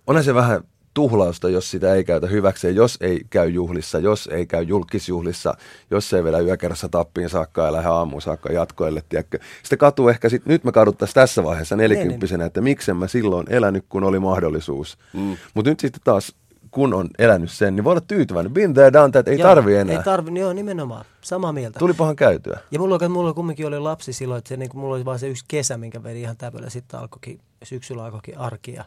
[0.06, 0.60] onhan se vähän
[0.96, 5.54] tuhlausta, jos sitä ei käytä hyväkseen, jos ei käy juhlissa, jos ei käy julkisjuhlissa,
[5.90, 9.38] jos ei vielä yökerrassa tappiin saakka ja lähde aamuun saakka jatkoille, tiedätkö.
[9.62, 13.84] Sitten katuu ehkä, sit, nyt me kaduttaisiin tässä vaiheessa nelikymppisenä, että miksen mä silloin elänyt,
[13.88, 14.98] kun oli mahdollisuus.
[15.12, 15.36] Mm.
[15.54, 16.34] Mutta nyt sitten taas,
[16.70, 18.52] kun on elänyt sen, niin voi olla tyytyväinen.
[18.52, 19.96] Been there, done that, ei Joo, tarvi enää.
[19.96, 21.04] Ei tarvi, joo nimenomaan.
[21.20, 21.78] Samaa mieltä.
[21.78, 22.58] Tulipahan käytyä.
[22.70, 25.44] Ja mulla, mulla kumminkin oli lapsi silloin, että se, niin mulla oli vain se yksi
[25.48, 26.70] kesä, minkä veri ihan täpöllä.
[26.70, 28.84] Sitten alkoikin, syksyllä alkoikin arki ja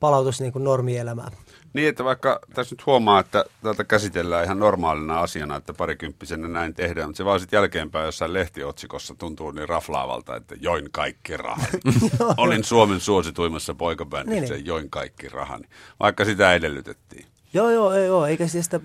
[0.00, 1.32] palautus niin kuin normielämään.
[1.72, 6.74] Niin, että vaikka tässä nyt huomaa, että täältä käsitellään ihan normaalina asiana, että parikymppisenä näin
[6.74, 11.68] tehdään, mutta se vaan sitten jälkeenpäin jossain lehtiotsikossa tuntuu niin raflaavalta, että join kaikki rahani.
[12.36, 14.66] Olin Suomen suosituimmassa poikabändissä Niin, niin.
[14.66, 15.68] join kaikki rahani,
[16.00, 17.26] vaikka sitä edellytettiin.
[17.54, 18.80] Joo, joo, ei, joo, eikä siis sitä,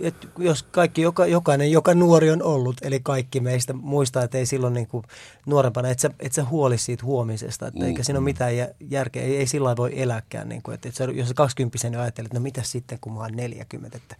[0.00, 4.46] et jos kaikki, joka, jokainen, joka nuori on ollut, eli kaikki meistä muistaa, että ei
[4.46, 5.04] silloin niin kuin
[5.46, 7.86] nuorempana, että sä, et sä huoli siitä huomisesta, että mm.
[7.86, 11.28] eikä siinä ole mitään järkeä, ei, ei sillä voi eläkään, niin kuin, että, että jos
[11.28, 14.16] sä 20 niin ajattelet, että no mitä sitten, kun mä oon 40, että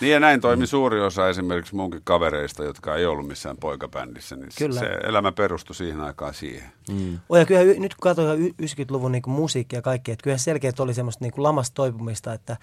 [0.00, 0.66] niin ja näin toimi mm.
[0.66, 4.36] suuri osa esimerkiksi munkin kavereista, jotka ei ollut missään poikabändissä.
[4.36, 4.80] Niin Kyllä.
[4.80, 6.72] se elämä perustui siihen aikaan siihen.
[6.90, 7.18] Mm.
[7.38, 11.24] Ja kyllä nyt kun katsotaan 90-luvun niin musiikkia ja kaikkea, että kyllä selkeät oli semmoista
[11.24, 12.56] niin lamasta toipumista, että,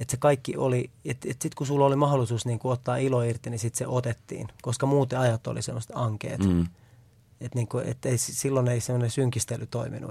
[0.00, 3.22] että se kaikki oli, että, että sitten kun sulla oli mahdollisuus niin kuin ottaa ilo
[3.22, 6.44] irti, niin sitten se otettiin, koska muuten ajat oli semmoista ankeet.
[6.44, 6.66] Mm.
[7.40, 10.10] Että, niin kuin, että ei, silloin ei semmoinen synkistely toiminut.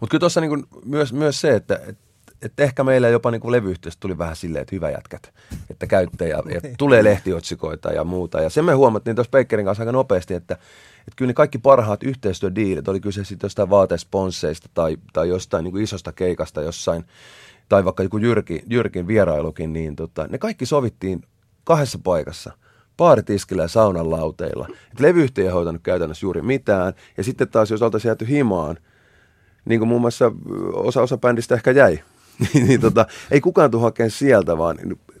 [0.00, 3.76] Mutta kyllä tuossa niin myös, myös se, että, että että ehkä meillä jopa niin kuin
[4.00, 5.32] tuli vähän silleen, että hyvä jätkät,
[5.70, 8.40] että käytte ja, ja tulee lehtiotsikoita ja muuta.
[8.40, 12.02] Ja sen me huomattiin tuossa Bakerin kanssa aika nopeasti, että, että kyllä ne kaikki parhaat
[12.02, 17.04] yhteistyödiilit, oli kyse sitten jostain vaatesponsseista tai, tai jostain niin kuin isosta keikasta jossain,
[17.72, 21.22] tai vaikka joku Jyrki, Jyrkin vierailukin, niin tota, ne kaikki sovittiin
[21.64, 22.52] kahdessa paikassa
[22.96, 24.68] baaritiskillä ja saunan lauteilla.
[24.92, 26.92] Et levyyhtiö ei hoitanut käytännössä juuri mitään.
[27.16, 28.76] Ja sitten taas, jos oltaisiin jääty himaan,
[29.64, 30.32] niin kuin muun muassa
[30.72, 31.98] osa, osa bändistä ehkä jäi,
[32.54, 34.78] niin, niin tota, ei kukaan tule hakemaan sieltä, vaan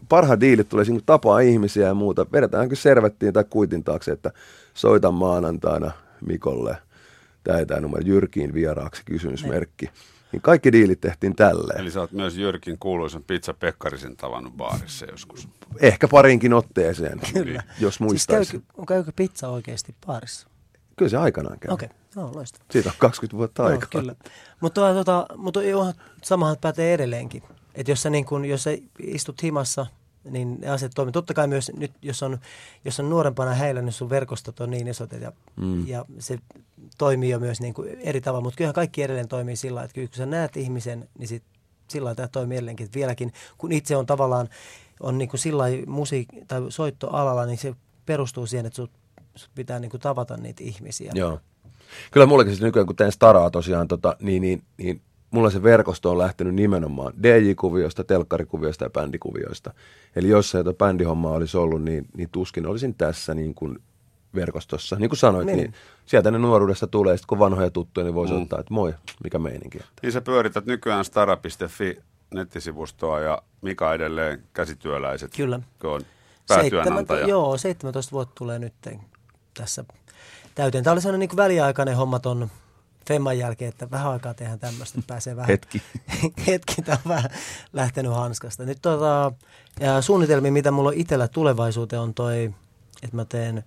[0.08, 2.26] parhaat diilit tulee niin tapaa ihmisiä ja muuta.
[2.32, 4.30] Vedetäänkö servettiin tai kuitin taakse, että
[4.74, 5.90] soita maanantaina
[6.26, 6.76] Mikolle
[7.44, 9.90] tämä tämä numero Jyrkiin vieraaksi kysymysmerkki.
[10.32, 11.80] Niin kaikki diilit tehtiin tälleen.
[11.80, 15.48] Eli sä oot myös Jyrkin kuuluisen pizza Pekkarisen tavannut baarissa joskus.
[15.80, 17.62] Ehkä parinkin otteeseen, Kyllä.
[17.80, 18.50] jos muistaisi.
[18.50, 20.48] Siis käykö, käykö pizza oikeasti baarissa?
[20.96, 21.74] Kyllä se aikanaan käy.
[21.74, 22.22] Okei, okay.
[22.24, 22.66] no loistavaa.
[22.70, 23.88] Siitä on 20 vuotta aikaa.
[23.94, 24.14] No, kyllä.
[24.60, 25.60] Mutta, tota, mutta
[26.22, 27.42] samahan pätee edelleenkin.
[27.74, 29.86] Että jos sä, niin kun, jos sä istut himassa,
[30.30, 31.12] niin ne asiat toimii.
[31.12, 32.38] Totta kai myös nyt, jos on,
[32.84, 35.86] jos on nuorempana heillä, niin sun verkostot on niin isot ja, mm.
[35.86, 36.38] ja se
[36.98, 38.44] toimii jo myös niin kuin eri tavalla.
[38.44, 41.42] Mutta kyllähän kaikki edelleen toimii sillä lailla, että kun sä näet ihmisen, niin sit,
[41.88, 42.84] sillä tämä toimii edelleenkin.
[42.84, 44.48] Että vieläkin, kun itse on tavallaan
[45.00, 47.74] on niin kuin sillä musiik- tai soittoalalla, niin se
[48.06, 48.90] perustuu siihen, että sut
[49.54, 51.12] pitää niin kuin tavata niitä ihmisiä.
[51.14, 51.40] Joo.
[52.10, 55.00] Kyllä mullekin siis nykyään, kun teen staraa tosiaan, tota, niin, niin, niin
[55.32, 59.74] mulla se verkosto on lähtenyt nimenomaan DJ-kuvioista, telkkarikuvioista ja bändikuvioista.
[60.16, 63.78] Eli jos se jotain bändihommaa olisi ollut, niin, niin tuskin olisin tässä niin kuin
[64.34, 64.96] verkostossa.
[64.96, 65.56] Niin kuin sanoit, niin.
[65.56, 65.74] niin
[66.06, 68.42] sieltä ne nuoruudesta tulee, sitten kun vanhoja tuttuja, niin voisi mm.
[68.42, 69.78] ottaa, että moi, mikä meininki.
[70.02, 71.98] Niin sä pyörität nykyään stara.fi
[72.34, 75.36] nettisivustoa ja Mika edelleen käsityöläiset.
[75.36, 75.60] Kyllä.
[75.78, 76.02] Kun on
[76.48, 77.18] päätyönantaja.
[77.18, 78.74] 7, joo, 17 vuotta tulee nyt
[79.54, 79.84] tässä
[80.54, 80.84] täyteen.
[80.84, 82.50] Tämä oli sellainen niin väliaikainen homma ton
[83.06, 85.48] Femman jälkeen, että vähän aikaa tehdään tämmöistä, että pääsee vähän...
[85.48, 85.82] Hetki.
[86.46, 87.30] hetki, tämä on vähän
[87.72, 88.64] lähtenyt hanskasta.
[88.64, 89.32] Nyt tota,
[89.80, 92.54] ja suunnitelmia, mitä mulla on itsellä tulevaisuuteen, on toi,
[93.02, 93.64] että mä teen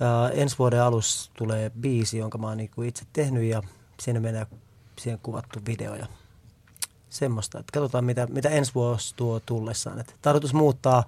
[0.00, 3.62] ää, ensi vuoden alussa tulee biisi, jonka mä oon niinku itse tehnyt ja
[4.00, 4.46] siinä menee
[4.98, 6.06] siihen kuvattu video ja
[7.10, 7.58] semmoista.
[7.58, 10.00] Että katsotaan, mitä, mitä ensi vuosi tuo tullessaan.
[10.00, 11.04] Että tarkoitus muuttaa,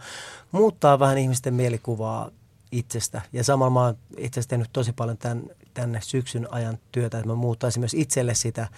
[0.52, 2.30] muuttaa vähän ihmisten mielikuvaa
[2.72, 3.22] itsestä.
[3.32, 5.42] Ja samalla mä oon itse asiassa tehnyt tosi paljon tämän,
[5.74, 8.68] tänne syksyn ajan työtä, että mä muuttaisin myös itselle sitä,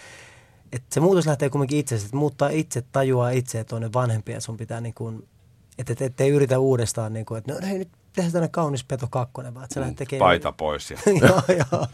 [0.72, 4.40] että se muutos lähtee kuitenkin itse, että muuttaa itse, tajuaa itse, että on ne vanhempia,
[4.40, 5.28] sun pitää niin kuin,
[5.78, 8.84] että et, et, ei yritä uudestaan, niin kuin, että no hei, nyt tehdään tämmöinen kaunis
[8.84, 10.28] peto kakkonen, vaan että se mm, tekemään.
[10.28, 10.90] Paita pois.
[10.90, 10.98] Ja.
[11.28, 11.86] joo, joo.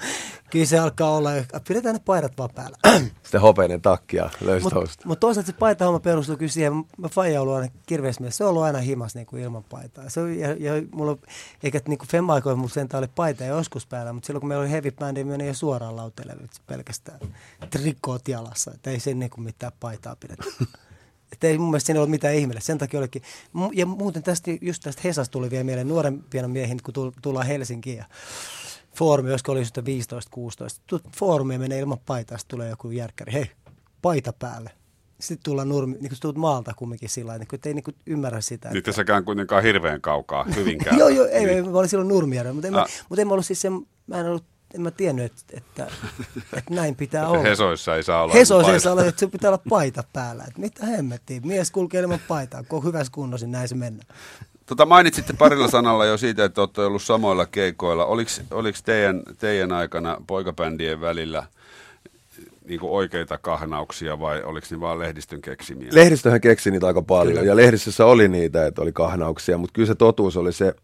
[0.51, 1.31] Kyllä se alkaa olla,
[1.69, 2.77] pidetään ne paidat vaan päällä.
[3.23, 7.41] Sitten hopeinen takki ja löystä Mutta mut toisaalta se paitahomma perustuu kyllä siihen, mä Faija
[7.41, 10.09] ollut aina kirveysmies, se on ollut aina himas niin kuin ilman paitaa.
[10.09, 11.19] Se on, ja, ja mulla,
[11.63, 14.63] eikä niin kuin femma-aikoina mulla sentään oli paita ja joskus päällä, mutta silloin kun meillä
[14.63, 17.19] oli heavy bandi, meni jo suoraan lauteelle pelkästään
[17.71, 20.45] trikoot jalassa, että ei sen niin kuin mitään paitaa pidetä.
[21.33, 22.61] Että ei mun mielestä siinä ole mitään ihmeellä.
[22.61, 23.23] Sen takia olikin.
[23.73, 28.05] Ja muuten tästä, just tästä Hesasta tuli vielä mieleen nuorempien miehin, kun tullaan Helsinkiin ja
[28.95, 29.65] foorumi, josko oli 15-16.
[31.17, 33.33] Foorumia menee ilman paitaa, sitten tulee joku järkkäri.
[33.33, 33.51] Hei,
[34.03, 34.71] paita päälle.
[35.21, 38.71] Sitten tullaan nurmi, niin kun tulet maalta kumminkin sillä niin että ei niin ymmärrä sitä.
[38.75, 38.93] Että...
[38.93, 40.99] säkään kuitenkaan hirveän kaukaa, hyvinkään.
[41.01, 41.71] joo, joo, ei, niin.
[41.71, 42.81] mä olin silloin nurmijärjellä, mutta en, ah.
[42.81, 45.87] mä, mutta en mä ollut siis sen, mä en ollut en mä tiennyt, että, että,
[46.57, 47.43] että näin pitää olla.
[47.43, 50.45] Hesoissa ei saa olla Hesoissa ei saa olla, että se pitää olla paita päällä.
[50.49, 54.09] Että mitä hemmettiä, mies kulkee ilman paitaa, kun on hyvässä kunnossa, niin näin se mennään.
[54.67, 58.05] Tota, mainitsitte parilla sanalla jo siitä, että olette ollut samoilla keikoilla.
[58.05, 61.47] Oliko, oliko teidän, teidän aikana poikabändien välillä
[62.65, 65.89] niin kuin oikeita kahnauksia vai oliko ne vaan lehdistön keksimiä?
[65.93, 67.47] Lehdistöhän keksi niitä aika paljon kyllä.
[67.47, 70.75] ja lehdistössä oli niitä, että oli kahnauksia, mutta kyllä se totuus oli se,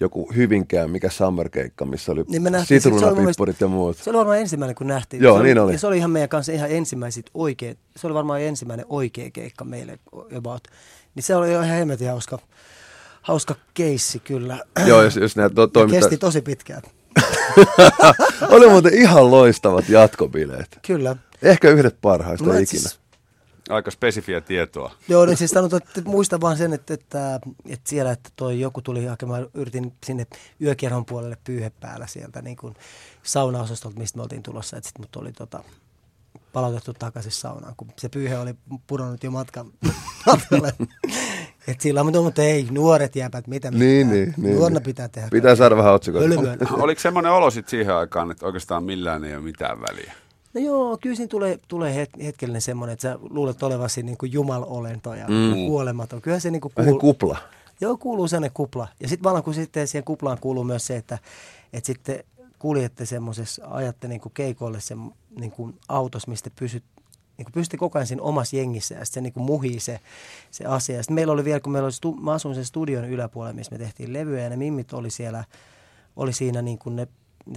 [0.00, 3.96] joku Hyvinkään, mikä summer-keikka, missä oli niin sitruunapippurit ja muut.
[3.96, 5.22] Se oli varmaan ensimmäinen, kun nähtiin.
[5.22, 5.72] Joo, se niin oli.
[5.72, 9.64] Ja se oli ihan meidän kanssa ihan ensimmäiset oikeat, se oli varmaan ensimmäinen oikea keikka
[9.64, 9.98] meille
[10.38, 10.62] about.
[11.14, 12.38] Niin se oli ihan hemmetin hauska,
[13.22, 14.58] hauska keissi kyllä.
[14.86, 16.00] Joo, jos, jos nämä to, toimittaa...
[16.00, 16.82] Kesti tosi pitkään.
[18.54, 20.78] oli muuten ihan loistavat jatkobileet.
[20.86, 21.16] Kyllä.
[21.42, 22.66] Ehkä yhdet parhaista no, ikinä.
[22.66, 23.00] Siis,
[23.70, 24.92] Aika spesifiä tietoa.
[25.08, 28.82] Joo, niin siis sanotaan, että muista vaan sen, että, että, että siellä että toi joku
[28.82, 30.26] tuli hakemaan, yritin sinne
[30.62, 32.74] yökierron puolelle pyyhe päällä sieltä niin kuin
[33.22, 35.64] saunaosastolta, mistä me oltiin tulossa, että sitten mut oli tota,
[36.52, 38.54] palautettu takaisin saunaan, kun se pyyhe oli
[38.86, 39.66] pudonnut jo matkan
[40.26, 40.72] matkalle.
[41.68, 44.10] Et sillä mutta, mutta ei, nuoret jääpät, mitä Niin, mitään.
[44.10, 44.84] niin, niin, Nuorena niin.
[44.84, 45.28] pitää tehdä.
[45.30, 46.34] Pitää saada vähän otsikoita.
[46.70, 50.12] Oliko semmoinen olo sitten siihen aikaan, että oikeastaan millään ei ole mitään väliä?
[50.54, 54.32] No joo, kyllä siinä tulee, tulee het- hetkellinen semmoinen, että sä luulet olevasi niin kuin
[54.32, 55.66] jumalolento ja mm.
[55.66, 56.22] kuolematon.
[56.22, 57.38] Kyllähän se niin kuin kuuluu, kupla.
[57.80, 58.88] joo, kuuluu sellainen kupla.
[59.00, 61.18] Ja sitten vaan kun sitten siihen kuplaan kuuluu myös se, että,
[61.72, 62.24] että sitten
[62.58, 64.98] kuljette semmoisessa, ajatte niin kuin keikoille sen
[65.38, 66.84] niin kuin autos, mistä pysyt,
[67.38, 70.00] niin kuin pystytte koko ajan siinä omassa jengissä ja sitten se niin kuin muhii se,
[70.50, 71.02] se asia.
[71.02, 73.78] Sitten meillä oli vielä, kun meillä oli, stu, mä asuin sen studion yläpuolella, missä me
[73.78, 75.44] tehtiin levyjä ja ne mimmit oli siellä,
[76.16, 77.08] oli siinä niin kuin ne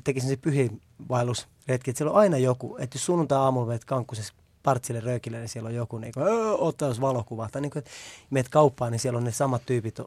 [0.04, 5.38] teki sen pyhiinvaellusretki, että siellä on aina joku, että jos sunnuntai-aamulla menet kankkusessa partsille röökille,
[5.38, 6.26] niin siellä on joku, niin kuin,
[6.58, 7.50] ottaa jos valokuva.
[7.52, 7.92] Tai niin kuin, että
[8.30, 10.00] meet kauppaan, niin siellä on ne samat tyypit.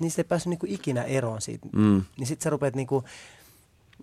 [0.00, 1.66] Niistä ei päässyt niin kuin ikinä eroon siitä.
[1.72, 2.02] Mm.
[2.18, 3.04] Niin sitten sä rupeat, niin kuin,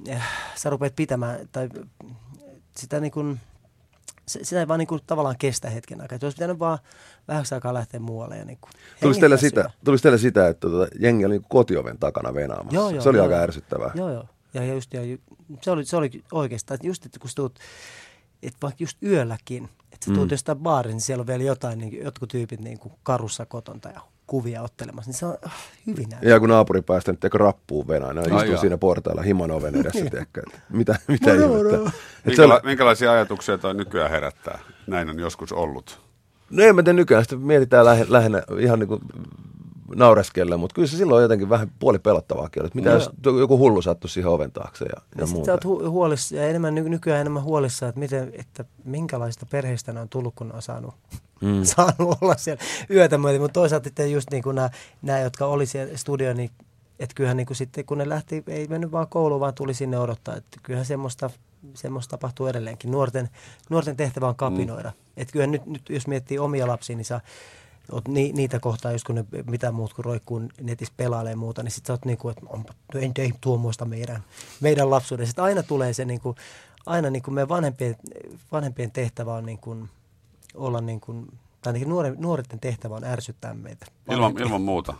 [0.10, 1.70] äh, sä rupeat pitämään, tai
[2.78, 3.40] sitä niin kuin,
[4.28, 6.16] sitä ei vaan niin kuin, tavallaan kestä hetken aikaa.
[6.16, 6.80] Että olisi pitänyt vaan
[7.28, 8.38] vähäksi aikaa lähteä muualle.
[8.38, 9.70] Ja niin kuin, teillä, hengittää sitä, syö.
[9.86, 12.76] tuliko teillä sitä, että tota, jengi oli niinku kotioven takana venaamassa?
[12.76, 13.44] Joo, joo, se oli joo, aika joo.
[13.44, 13.92] ärsyttävää.
[13.96, 14.26] Joo, joo.
[14.54, 15.02] Ja, ja just, ja,
[15.62, 17.60] se, oli, se oli oikeastaan, että just, että kun tuut,
[18.44, 20.34] että vaikka just yölläkin, että sä tuut mm.
[20.34, 24.02] jostain baariin, niin siellä on vielä jotain, niin, jotkut tyypit niin kuin karussa kotonta ja
[24.28, 25.54] kuvia ottelemassa, niin se on ah,
[25.88, 26.30] hyvin näin.
[26.30, 28.62] Ja kun naapuri päästä nyt teko rappuun venaan, ne Ai istuu jaa.
[28.62, 31.92] siinä portailla himan oven edessä, tiedätkö, että mitä, mitä ihmettä.
[32.26, 34.60] Minkäla- on, minkälaisia ajatuksia toi nykyään herättää?
[34.88, 36.02] Näin on joskus ollut.
[36.50, 39.02] no en mä tiedä nykyään, sitä mietitään lähe, lähinnä ihan niin kuin
[39.96, 42.96] naureskella, mutta kyllä se silloin jotenkin vähän puoli pelottavaakin, että mitä No.
[42.96, 45.56] jos joku hullu sattuu siihen oven taakse ja, ja muuta.
[45.66, 50.10] hu- huolissa, ja enemmän, ny- nykyään enemmän huolissa, että, miten, että minkälaista perheistä ne on
[50.10, 50.96] tullut, kun ne on saanut,
[51.42, 51.64] mm.
[51.76, 53.42] saanut olla siellä yötä myöten.
[53.42, 54.70] Mutta toisaalta sitten just niin kuin nämä,
[55.02, 56.52] nämä, jotka oli siellä studio, niin
[57.00, 60.00] että kyllähän niin kuin sitten, kun ne lähti, ei mennyt vaan kouluun, vaan tuli sinne
[60.00, 60.36] odottaa.
[60.36, 61.30] Että kyllähän semmoista,
[61.74, 62.92] semmoista tapahtuu edelleenkin.
[62.92, 63.30] Nuorten,
[63.70, 64.90] nuorten tehtävä on kapinoida.
[64.90, 64.96] Mm.
[65.18, 67.22] Että kyllähän nyt, nyt, jos miettii omia lapsia, niin sä
[67.92, 71.64] oot ni, niitä kohtaa, just kun ne mitä muut kuin roikkuu netissä pelailee ja muuta,
[71.64, 74.24] niin sit sä oot niinku, että onpa, ei, ei tuo muista meidän,
[74.62, 75.28] meidän lapsuuden.
[75.28, 76.36] Sitten aina tulee se niinku,
[76.86, 77.96] aina niinku meidän vanhempien,
[78.52, 79.88] vanhempien tehtävä on niinku,
[80.56, 81.14] olla niinku,
[81.62, 83.86] tai ainakin nuore, nuorten tehtävä on ärsyttää meitä.
[84.12, 84.94] Ilman, ilman muuta.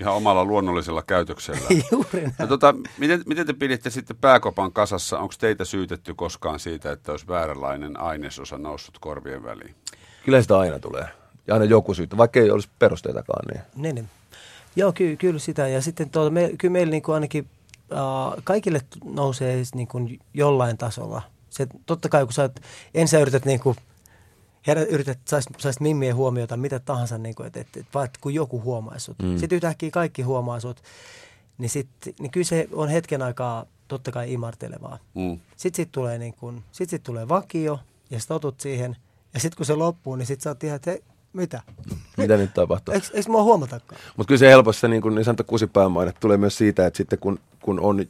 [0.00, 1.60] Ihan omalla luonnollisella käytöksellä.
[1.92, 2.34] Juuri näin.
[2.38, 5.18] No, tota, miten, miten te piditte sitten pääkopan kasassa?
[5.18, 9.74] Onko teitä syytetty koskaan siitä, että olisi vääränlainen ainesosa noussut korvien väliin?
[10.24, 11.23] Kyllä sitä aina tulee.
[11.46, 13.44] Ja aina joku syytä, vaikka ei olisi perusteitakaan.
[13.54, 13.62] Niin.
[13.76, 14.08] Niin, niin.
[14.76, 15.68] Joo, ky- kyllä sitä.
[15.68, 17.48] Ja sitten tuota, me, kyllä meillä niin kuin ainakin
[17.92, 21.22] äh, kaikille nousee niin kuin jollain tasolla.
[21.50, 22.60] Se, totta kai kun sä oot,
[22.94, 23.76] ensin yrität niin kuin,
[24.66, 28.34] herä, yrität, saisit, saisit mimmien huomiota, mitä tahansa, niin kuin, että, että, että, että kun
[28.34, 29.16] joku huomaisi sut.
[29.22, 29.38] Mm.
[29.38, 30.82] Sitten yhtäkkiä kaikki huomaa sut,
[31.58, 31.88] niin, sit,
[32.20, 34.98] niin kyllä se on hetken aikaa totta kai imartelevaa.
[35.14, 35.40] Mm.
[35.56, 37.80] Sitten sit tulee, niin kuin, sit sit tulee vakio
[38.10, 38.96] ja sä totut siihen.
[39.34, 40.96] Ja sitten kun se loppuu, niin sitten sä oot ihan, että
[41.34, 41.62] mitä?
[42.16, 42.94] Mitä nyt tapahtuu?
[42.94, 44.00] Eikö, eikö mua huomatakaan?
[44.16, 47.18] Mutta kyllä se helposti se niin, kuin, niin sanottu kusipäämaine tulee myös siitä, että sitten
[47.18, 48.04] kun, kun on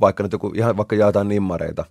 [0.00, 1.84] vaikka nyt joku, ihan vaikka jaetaan nimmareita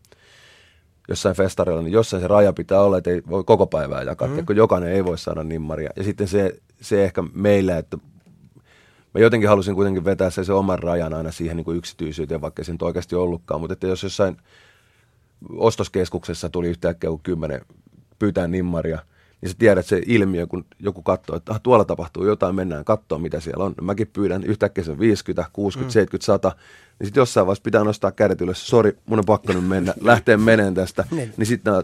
[1.10, 4.46] jossain festareilla, niin jossain se raja pitää olla, että ei voi koko päivää jakaa, mm.
[4.46, 5.90] kun jokainen ei voi saada nimmaria.
[5.96, 7.98] Ja sitten se, se ehkä meillä, että
[9.14, 12.64] mä jotenkin halusin kuitenkin vetää se, se oman rajan aina siihen niin kuin yksityisyyteen, vaikka
[12.64, 13.62] se nyt oikeasti ollutkaan.
[13.62, 14.38] Mutta että jos jossain
[15.50, 17.62] ostoskeskuksessa tuli yhtäkkiä kymmenen
[18.20, 19.00] pyytää nimmaria,
[19.42, 23.20] niin sä tiedät se ilmiö, kun joku katsoo, että ah, tuolla tapahtuu jotain, mennään katsoa,
[23.20, 23.76] mitä siellä on.
[23.82, 25.94] Mäkin pyydän, yhtäkkiä se on 50, 60, mm.
[25.94, 26.52] 70, 100,
[27.00, 30.38] niin sitten jossain vaiheessa pitää nostaa kädet ylös, sori, mun on pakko nyt mennä, lähteä
[30.38, 31.34] meneen tästä, Niin.
[31.38, 31.84] niin sitten nämä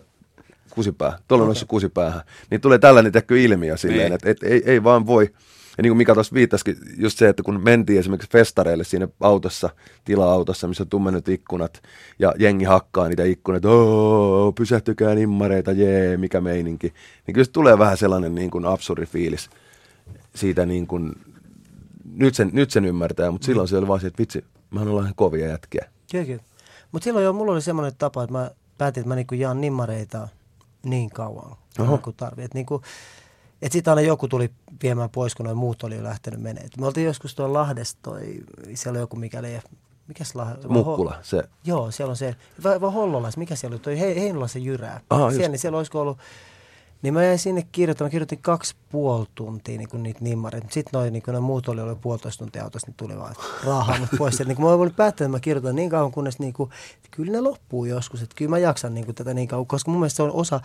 [0.69, 3.11] kusipää, tuolla on noussut kusipäähän, niin tulee tällainen
[3.43, 4.13] ilmiö silleen, Niin.
[4.13, 5.33] että et, ei, ei vaan voi.
[5.77, 9.69] Ja niin kuin Mika tuossa viittasikin, just se, että kun mentiin esimerkiksi festareille siinä autossa,
[10.05, 11.83] tila-autossa, missä on tummenut ikkunat,
[12.19, 16.93] ja jengi hakkaa niitä ikkunat, ooo, pysähtykää nimmareita, jee, mikä meininki.
[17.27, 19.49] Niin kyllä se tulee vähän sellainen niin kuin absurdi fiilis
[20.35, 21.13] siitä niin kuin,
[22.15, 25.05] nyt sen, nyt sen ymmärtää, mutta silloin se oli vaan se, että vitsi, mehän ollaan
[25.05, 25.89] ihan kovia jätkiä.
[26.11, 26.43] Kyllä, kyllä.
[26.91, 30.27] Mutta silloin jo mulla oli semmoinen tapa, että mä päätin, että mä niinku jaan nimmareita
[30.83, 31.97] niin kauan Oho.
[31.97, 32.45] kuin tarvii.
[32.45, 32.81] Että niinku,
[33.63, 34.49] et sitten aina joku tuli
[34.83, 36.69] viemään pois, kun noin muut oli jo lähtenyt menemään.
[36.79, 38.39] Me oltiin joskus tuolla Lahdessa, toi,
[38.73, 39.59] siellä on joku mikäli,
[40.07, 40.67] mikäs Lahde?
[40.67, 44.59] Mukkula, se, Joo, siellä on se, vai, vai Hollolais, mikä siellä oli, toi He, Heinolassa
[44.59, 45.01] Jyrää.
[45.09, 45.35] Aha, just.
[45.35, 46.17] siellä, niin siellä olisiko ollut,
[47.03, 48.09] Niin mä jäin sinne kirjoittamaan.
[48.09, 50.67] Mä kirjoitin kaksi puoli tuntia niin niitä nimmareita.
[50.69, 53.35] Sitten noin niin noin muut oli, oli puolitoista tuntia autossa, niin tuli vaan
[53.65, 54.39] rahaa mut pois.
[54.39, 57.41] niin mä olin päättänyt, että mä kirjoitan niin kauan, kunnes niin kuin, että kyllä ne
[57.41, 58.21] loppuu joskus.
[58.21, 60.59] Että kyllä mä jaksan niin kuin, tätä niin kauan, koska mun mielestä se oli osa,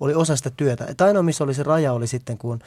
[0.00, 0.84] oli osa sitä työtä.
[0.88, 2.58] Että ainoa, missä oli se raja, oli sitten, kun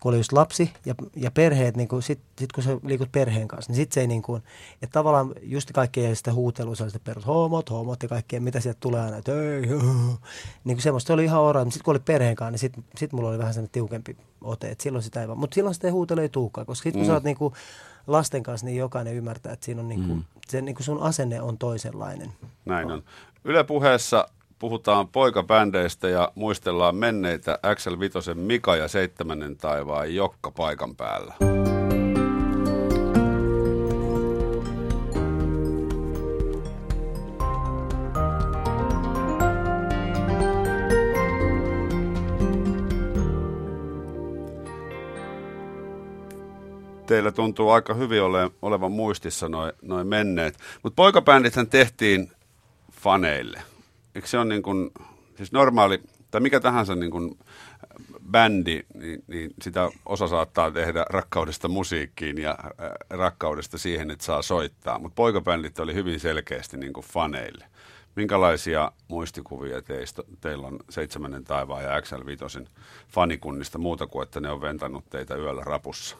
[0.00, 3.72] kun oli just lapsi ja, ja perheet, niin sit, sit kun sä liikut perheen kanssa,
[3.72, 4.42] niin sit se ei niin kuin,
[4.82, 9.00] että tavallaan just kaikkea sitä huutelua, sitä perus homot, homot ja kaikkea, mitä sieltä tulee
[9.00, 9.60] aina, että ei,
[10.64, 12.72] niin kuin semmoista, se oli ihan ora, mutta sitten kun oli perheen kanssa, niin sit,
[12.96, 15.86] sit mulla oli vähän sellainen tiukempi ote, että silloin sitä ei vaan, mutta silloin sitä
[15.86, 17.10] ei huutele ei tuukaan, koska sitten kun mm.
[17.10, 17.54] sä oot niin kuin
[18.06, 20.24] lasten kanssa, niin jokainen ymmärtää, että siinä on niin kuin, mm.
[20.48, 22.32] se, niin kuin sun asenne on toisenlainen.
[22.64, 23.02] Näin on.
[23.44, 24.28] Yle puheessa
[24.58, 31.34] puhutaan poikabändeistä ja muistellaan menneitä Axel Vitosen Mika ja seitsemännen taivaan Jokka paikan päällä.
[47.06, 50.58] teillä tuntuu aika hyvin ole, olevan muistissa noin noi menneet.
[50.82, 52.30] Mutta poikabändithän tehtiin
[52.92, 53.62] faneille
[54.16, 54.90] eikö se on niin kuin,
[55.36, 56.00] siis normaali,
[56.30, 57.38] tai mikä tahansa niin kuin
[58.30, 64.42] bändi, niin, niin sitä osa saattaa tehdä rakkaudesta musiikkiin ja äh, rakkaudesta siihen, että saa
[64.42, 64.98] soittaa.
[64.98, 67.64] Mutta poikabändit oli hyvin selkeästi niin kuin faneille.
[68.16, 72.68] Minkälaisia muistikuvia teistä, teillä on Seitsemännen taivaan ja XL5
[73.08, 76.16] fanikunnista muuta kuin, että ne on ventannut teitä yöllä rapussa?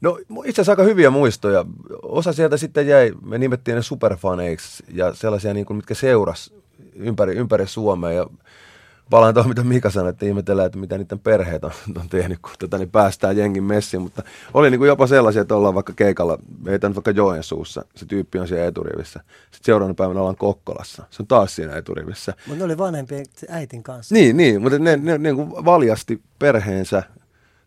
[0.00, 1.64] No itse asiassa aika hyviä muistoja.
[2.02, 6.54] Osa sieltä sitten jäi, me nimettiin ne superfaneiksi ja sellaisia, niin kuin, mitkä seuras
[6.98, 8.12] ympäri, ympäri Suomea.
[8.12, 8.26] Ja
[9.10, 12.52] palaan tuohon, mitä Mika sanoi, että ihmetellään, että mitä niiden perheet on, on tehnyt, kun
[12.58, 14.22] tota, niin päästään jengin messiin, mutta
[14.54, 18.48] oli niin kuin jopa sellaisia, että ollaan vaikka keikalla, heitän vaikka Joensuussa, se tyyppi on
[18.48, 22.34] siellä eturivissä, sitten seuraavana päivänä ollaan Kokkolassa, se on taas siinä eturivissä.
[22.46, 24.14] Mutta ne oli vanhempien äitin kanssa.
[24.14, 27.02] Niin, niin mutta ne, ne, ne, niin valjasti perheensä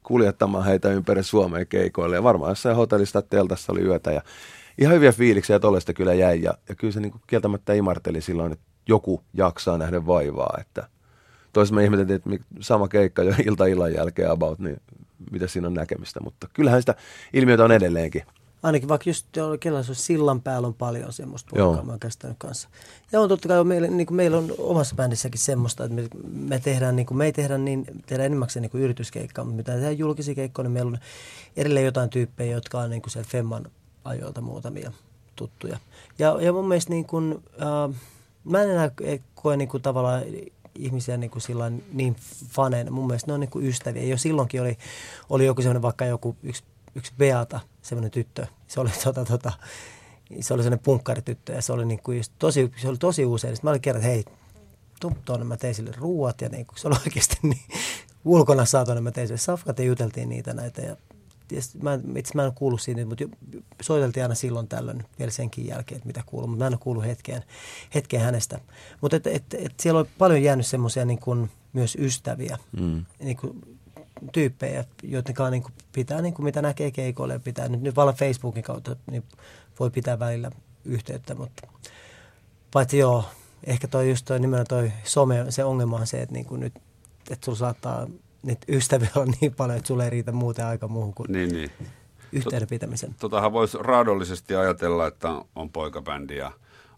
[0.04, 2.16] kuljettamaan heitä ympäri Suomea keikoille.
[2.16, 4.12] Ja varmaan jossain hotellista teltassa oli yötä.
[4.12, 4.22] Ja
[4.78, 6.42] ihan hyviä fiiliksiä tuollaista kyllä jäi.
[6.42, 10.58] Ja, ja kyllä se niin kuin kieltämättä imarteli silloin, että joku jaksaa nähdä vaivaa.
[10.62, 10.88] Että
[11.54, 14.82] toisaalta me ihmeteltiin, että sama keikka jo ilta illan jälkeen about, niin
[15.32, 16.20] mitä siinä on näkemistä.
[16.24, 16.96] Mutta kyllähän sitä
[17.34, 18.24] ilmiötä on edelleenkin.
[18.64, 19.28] Ainakin vaikka just
[19.60, 22.70] kellä se sillan päällä on paljon semmoista porukkaa, mä oon kanssa.
[23.12, 26.60] Ja on totta kai meillä, niin kuin meillä on omassa bändissäkin semmoista, että me, me
[26.60, 29.98] tehdään, niin kuin, me ei tehdä, niin, tehdään enimmäkseen niin kuin yrityskeikkaa, mutta mitä tehdään
[29.98, 30.98] julkisia keikkoja, niin meillä on
[31.58, 33.66] edelleen jotain tyyppejä, jotka on niin kuin sieltä Femman
[34.04, 34.92] ajoilta muutamia
[35.36, 35.78] tuttuja.
[36.20, 37.96] Ja, ja mun mielestä niin kuin, äh,
[38.44, 38.92] mä en enää
[39.36, 40.24] koe niin kuin tavallaan
[40.76, 42.16] ihmisiä niin, kuin sillä niin
[42.48, 42.94] fanen.
[42.94, 44.04] Mun mielestä ne on niin kuin ystäviä.
[44.04, 44.78] Jo silloinkin oli,
[45.30, 46.64] oli joku semmoinen vaikka joku yksi,
[46.96, 48.48] yksi Beata, semmoinen tyttö.
[48.68, 49.52] Se oli, tota, tota,
[50.40, 53.56] se oli semmoinen punkkarityttö ja se oli, niin kuin just tosi, se oli tosi usein.
[53.56, 54.26] Sitten mä olin kerran, että hei,
[55.00, 57.62] tuu tuonne, mä tein sille ruuat ja niin kuin, se oli oikeasti niin
[58.26, 60.96] ulkona saatuna, mä tein sille safkat ja juteltiin niitä näitä ja
[61.82, 63.24] mä, itse mä en kuullut siitä, mutta
[63.82, 67.06] soiteltiin aina silloin tällöin vielä senkin jälkeen, että mitä kuuluu, mutta mä en ole kuullut
[67.06, 67.44] hetkeen,
[67.96, 68.60] hetkeen hänestä.
[69.02, 73.06] Mutta et, et, et siellä on paljon jäänyt semmoisia niin kuin, myös ystäviä, mm.
[73.20, 73.62] niin kuin,
[74.32, 78.64] tyyppejä, joiden niin kuin pitää, niin kuin mitä näkee keikoille, pitää nyt, nyt vaan Facebookin
[78.64, 79.24] kautta, niin
[79.80, 80.52] voi pitää välillä
[80.86, 81.68] yhteyttä, mutta
[82.74, 83.26] paitsi joo,
[83.64, 86.74] ehkä toi just toi nimenomaan toi some, se ongelma on se, että niin kuin nyt,
[87.30, 88.08] että sulla saattaa
[88.44, 91.72] niitä ystäviä on niin paljon, että sulle ei riitä muuten aika muuhun kuin niin, niin.
[92.32, 93.16] yhteydenpitämisen.
[93.20, 96.52] Totahan voisi raadollisesti ajatella, että on poikabändi ja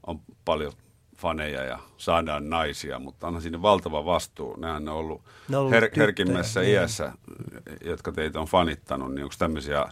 [0.08, 0.74] on paljon
[1.18, 4.56] faneja ja saadaan naisia, mutta onhan siinä valtava vastuu.
[4.56, 6.74] Nehän on ollut, ne on ollut her- herkimmässä niin.
[6.74, 7.12] iässä,
[7.86, 9.86] jotka teitä on fanittanut, niin onko tämmöisiä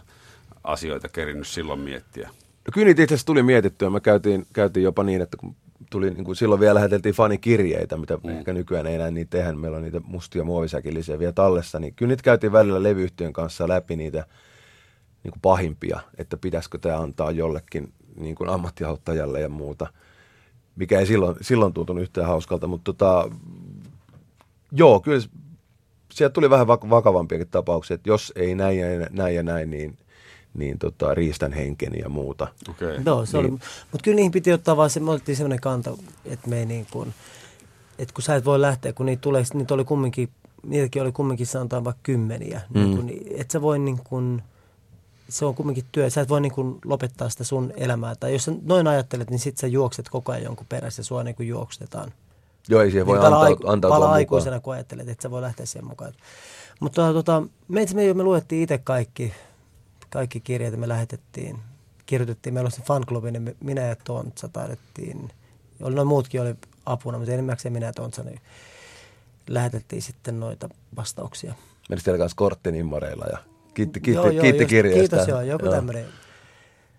[0.64, 2.28] asioita kerinyt silloin miettiä?
[2.64, 3.90] No kyllä niitä itse asiassa tuli mietittyä.
[3.90, 5.56] Me käytiin, käytiin jopa niin, että kun
[5.90, 8.30] tuli, niin kuin silloin vielä läheteltiin fanikirjeitä, mitä mm.
[8.30, 9.52] ehkä nykyään ei enää niin tehdä.
[9.52, 11.78] Meillä on niitä mustia muovisäkillisiä vielä tallessa.
[11.78, 14.26] Niin kyllä niitä käytiin välillä levyyhtiön kanssa läpi niitä
[15.24, 19.86] niin kuin pahimpia, että pitäisikö tämä antaa jollekin niin kuin ammattiauttajalle ja muuta.
[20.76, 23.30] Mikä ei silloin, silloin tuntunut yhtään hauskalta, mutta tota,
[24.72, 25.20] joo, kyllä
[26.12, 29.96] sieltä tuli vähän vakavampiakin tapauksia, että jos ei näin ja näin ja näin, niin
[30.54, 32.48] niin tota, riistän henkeni ja muuta.
[32.70, 33.00] Okay.
[33.04, 33.52] No, se niin.
[33.52, 33.58] oli,
[33.92, 36.86] mutta kyllä niihin piti ottaa vaan se, me oltiin sellainen kanta, että me ei niin
[36.90, 37.14] kuin,
[37.98, 40.28] että kun sä et voi lähteä, kun niitä tulee, niitä oli kumminkin,
[40.62, 43.06] niitäkin oli kumminkin sanotaan vaikka kymmeniä, niin mm.
[43.06, 44.42] niin kun, että sä voi niin kuin,
[45.28, 48.44] se on kumminkin työ, sä et voi niin kuin lopettaa sitä sun elämää, tai jos
[48.44, 51.48] sä noin ajattelet, niin sit sä juokset koko ajan jonkun perässä ja sua niin kuin
[51.48, 52.12] juoksetetaan.
[52.68, 55.42] Joo, ei siihen voi niin antaa, aiku- antaa pala aikuisena, kun ajattelet, että sä voi
[55.42, 56.12] lähteä siihen mukaan.
[56.80, 59.32] Mutta tota, me, me, me luettiin itse kaikki,
[60.12, 61.58] kaikki kirjat me lähetettiin,
[62.06, 65.30] kirjoitettiin, meillä oli se fanklubi, niin minä ja Tontsa taidettiin,
[65.82, 66.54] oli noin muutkin oli
[66.86, 68.40] apuna, mutta enimmäkseen minä ja Tontsa, niin
[69.48, 71.54] lähetettiin sitten noita vastauksia.
[71.88, 73.38] Meni siellä kanssa korttinimmareilla ja
[73.74, 75.16] kiitti, kiitti, Joo, joo, kiitti just- kirjeestä.
[75.16, 76.04] Kiitos joo, joku tämmöinen.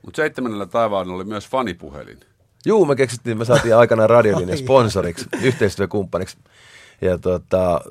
[0.05, 2.20] Mutta seitsemännellä taivaalla oli myös fanipuhelin.
[2.66, 6.38] Juu, me keksittiin, me saatiin aikanaan radiolinjan Ai sponsoriksi, yhteistyökumppaniksi.
[7.01, 7.82] Ja tota,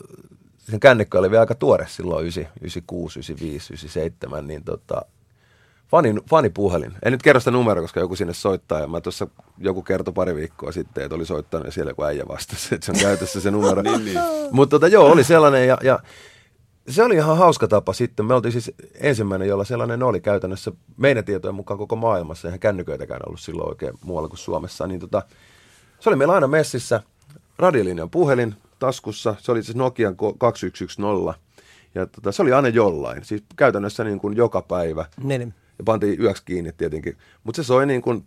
[0.71, 5.03] sen kännykkä oli vielä aika tuore silloin, 9, 96, 95, 97, niin tota,
[5.93, 6.93] fani, fanipuhelin.
[7.03, 8.81] En nyt kerro sitä numeroa, koska joku sinne soittaa.
[8.81, 9.27] Ja mä tuossa
[9.59, 12.93] joku kertoi pari viikkoa sitten, että oli soittanut ja siellä joku äijä vastasi, että se
[12.93, 13.83] on käytössä se numero.
[13.93, 14.19] Niin, niin.
[14.51, 15.99] Mutta tota, joo, oli sellainen ja, ja
[16.89, 18.27] se oli ihan hauska tapa sitten.
[18.27, 22.49] Me oltiin siis ensimmäinen, jolla sellainen oli käytännössä meidän tietojen mukaan koko maailmassa.
[22.49, 24.87] Eihän kännyköitäkään ollut silloin oikein muualla kuin Suomessa.
[24.87, 25.23] Niin tota,
[26.01, 27.03] se oli meillä aina messissä,
[27.59, 28.55] radiolinjan puhelin
[28.87, 29.35] taskussa.
[29.39, 31.35] Se oli siis Nokian ko- 2110.
[31.95, 33.24] Ja tota, se oli aina jollain.
[33.24, 35.05] Siis käytännössä niin kuin joka päivä.
[35.22, 35.55] Niin.
[35.78, 37.16] Ja pantiin yöksi kiinni tietenkin.
[37.45, 38.24] Mutta se soi niin kuin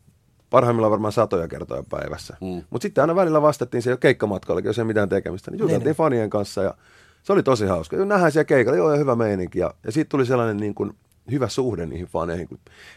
[0.49, 2.37] parhaimmillaan varmaan satoja kertoja päivässä.
[2.41, 2.63] Mm.
[2.69, 5.51] Mutta sitten aina välillä vastattiin se jo keikkamatkallakin, jos ei mitään tekemistä.
[5.51, 5.95] Niin juteltiin Niin.
[5.95, 6.73] fanien kanssa ja
[7.23, 7.95] se oli tosi hauska.
[7.95, 9.59] Jo nähdään siellä keikalla, joo ja hyvä meininki.
[9.59, 10.93] Ja, ja siitä tuli sellainen niin kuin
[11.31, 12.47] hyvä suhde niihin faneihin.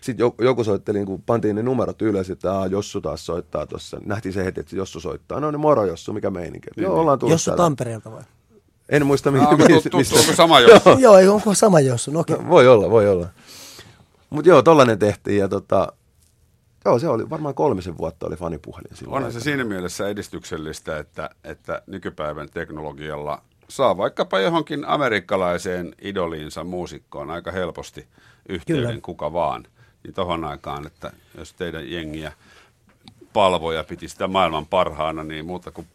[0.01, 4.01] Sitten joku, soitteli, kun pantiin ne numerot ylös, että Aa, Jossu taas soittaa tuossa.
[4.05, 5.41] Nähtiin se heti, että Jossu soittaa.
[5.41, 6.69] No niin moro Jossu, mikä meininki.
[6.77, 7.63] Niin, joo, ollaan tullut Jossu täältä.
[7.63, 8.23] Tampereelta vai?
[8.89, 10.17] En muista, mi- Ah, mistä.
[10.19, 10.69] Onko sama jo?
[10.99, 12.37] Joo, ei onko sama Jossu, no okei.
[12.49, 13.29] Voi olla, voi olla.
[14.31, 15.93] Mutta joo, tollanen tehtiin ja tota,
[16.85, 19.17] joo, se oli varmaan kolmisen vuotta oli fanipuhelin silloin.
[19.17, 27.31] Onhan se siinä mielessä edistyksellistä, että, että nykypäivän teknologialla saa vaikkapa johonkin amerikkalaiseen idoliinsa muusikkoon
[27.31, 28.07] aika helposti
[28.49, 29.01] yhteyden Kyllä.
[29.03, 29.65] kuka vaan.
[30.05, 32.33] Niin tohon aikaan, että jos teidän jengiä
[33.33, 35.87] palvoja piti sitä maailman parhaana, niin muuta kuin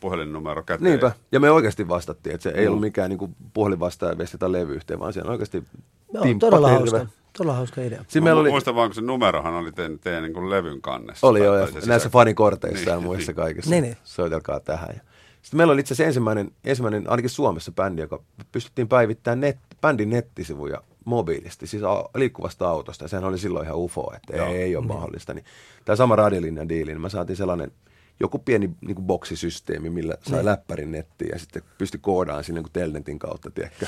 [0.00, 0.90] puhelinnumero käteen.
[0.90, 2.68] Niinpä, ja me oikeasti vastattiin, että se ei Mm.
[2.68, 5.64] ollut mikään niin puhelinvastaaja vestetä levyyhteen, vaan siellä oikeasti
[6.12, 6.78] Joo, timppa todella terve.
[6.98, 7.06] hauska.
[7.38, 7.98] Todella hauska idea.
[8.14, 11.26] Mä meillä oli, muistan vaan, kun se numerohan oli teidän, teidän niin kuin levyn kannessa.
[11.26, 13.36] oli jo, Tai- ja tai se näissä fanikorteissa Niin, ja muissa niin.
[13.36, 13.70] kaikissa.
[13.70, 13.96] Niin, niin.
[14.04, 14.88] Soitelkaa tähän.
[14.94, 15.00] Ja.
[15.42, 18.22] Sitten meillä oli itse asiassa ensimmäinen, ensimmäinen, ainakin Suomessa bändi, joka
[18.52, 21.82] pystyttiin päivittämään net, bändin nettisivuja mobiilisti, siis
[22.14, 23.08] liikkuvasta autosta.
[23.08, 24.46] Sehän oli silloin ihan ufo, että Joo.
[24.48, 25.34] ei, ei ole mahdollista.
[25.34, 25.44] Niin,
[25.84, 27.72] tämä sama radiolinjan diili, niin me saatiin sellainen
[28.20, 30.44] joku pieni niin kuin boksisysteemi, millä sai Niin.
[30.46, 33.86] läppärin nettiin ja sitten pystyi koodaan sinne kuin telnetin kautta, tiedätkö,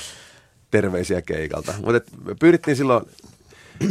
[0.71, 1.73] terveisiä keikalta.
[1.85, 3.05] Mutta pyrittiin silloin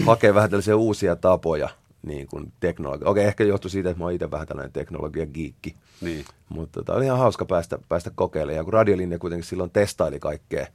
[0.07, 1.69] hakemaan vähän tällaisia uusia tapoja
[2.03, 3.09] niin kuin teknologia.
[3.09, 5.77] Okei, ehkä johtui siitä, että mä oon itse vähän tällainen teknologia-giikki.
[6.01, 6.25] Niin.
[6.49, 8.57] Mutta tota, oli ihan hauska päästä, päästä kokeilemaan.
[8.57, 10.67] Ja kun radiolinja kuitenkin silloin testaili kaikkea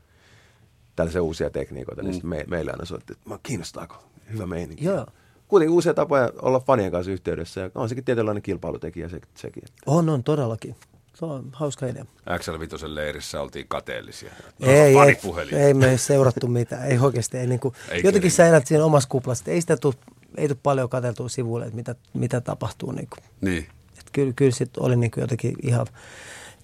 [0.95, 4.03] tällaisia uusia tekniikoita, niin sitten me, meille aina soitti, että mä kiinnostaako,
[4.33, 4.85] hyvä meininki.
[4.85, 5.05] Joo.
[5.47, 9.63] Kuitenkin uusia tapoja olla fanien kanssa yhteydessä ja on sekin tietynlainen kilpailutekijä se, sekin.
[9.65, 9.81] Että.
[9.85, 10.75] On, on, todellakin.
[11.15, 12.05] Se on hauska idea.
[12.29, 14.31] XL5 leirissä oltiin kateellisia.
[14.59, 15.17] Ei, ei,
[15.51, 17.37] ei me ei seurattu mitään, ei oikeasti.
[17.37, 18.31] Ei niinku, Eikä jotenkin niin.
[18.35, 19.93] sä elät siinä omassa kuplassa, ei sitä tuu,
[20.37, 22.91] ei tuu paljon katseltua sivuille, että mitä, mitä tapahtuu.
[22.91, 23.15] Niinku.
[23.41, 23.67] Niin.
[23.99, 25.87] Et kyllä, kyllä sit oli niinku jotenkin ihan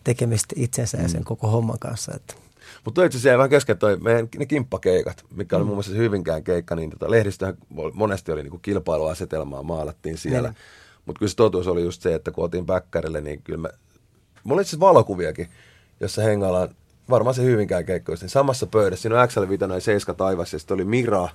[0.03, 1.25] tekemistä itsensä ja sen Mm.
[1.25, 2.11] koko homman kanssa.
[2.15, 2.33] Että.
[2.85, 6.75] Mutta itse asiassa vähän kesken toi meidän ne kimppakeikat, mikä oli muun muassa Hyvinkään keikka,
[6.75, 7.57] niin tota, lehdistöhän
[7.93, 10.49] monesti oli niinku kilpailuasetelmaa, maalattiin siellä.
[10.49, 10.57] Niin.
[11.05, 13.69] Mutta kyllä se totuus oli just se, että kun oltiin Bäkkärille, niin kyllä me,
[14.43, 15.47] mulla oli itse asiassa valokuviakin,
[15.99, 16.75] jossa hengaillaan,
[17.09, 20.59] varmaan se Hyvinkään keikka, just niin samassa pöydässä, siinä on XL5 ja Seiska taivas, ja
[20.59, 21.29] sitten oli Mira,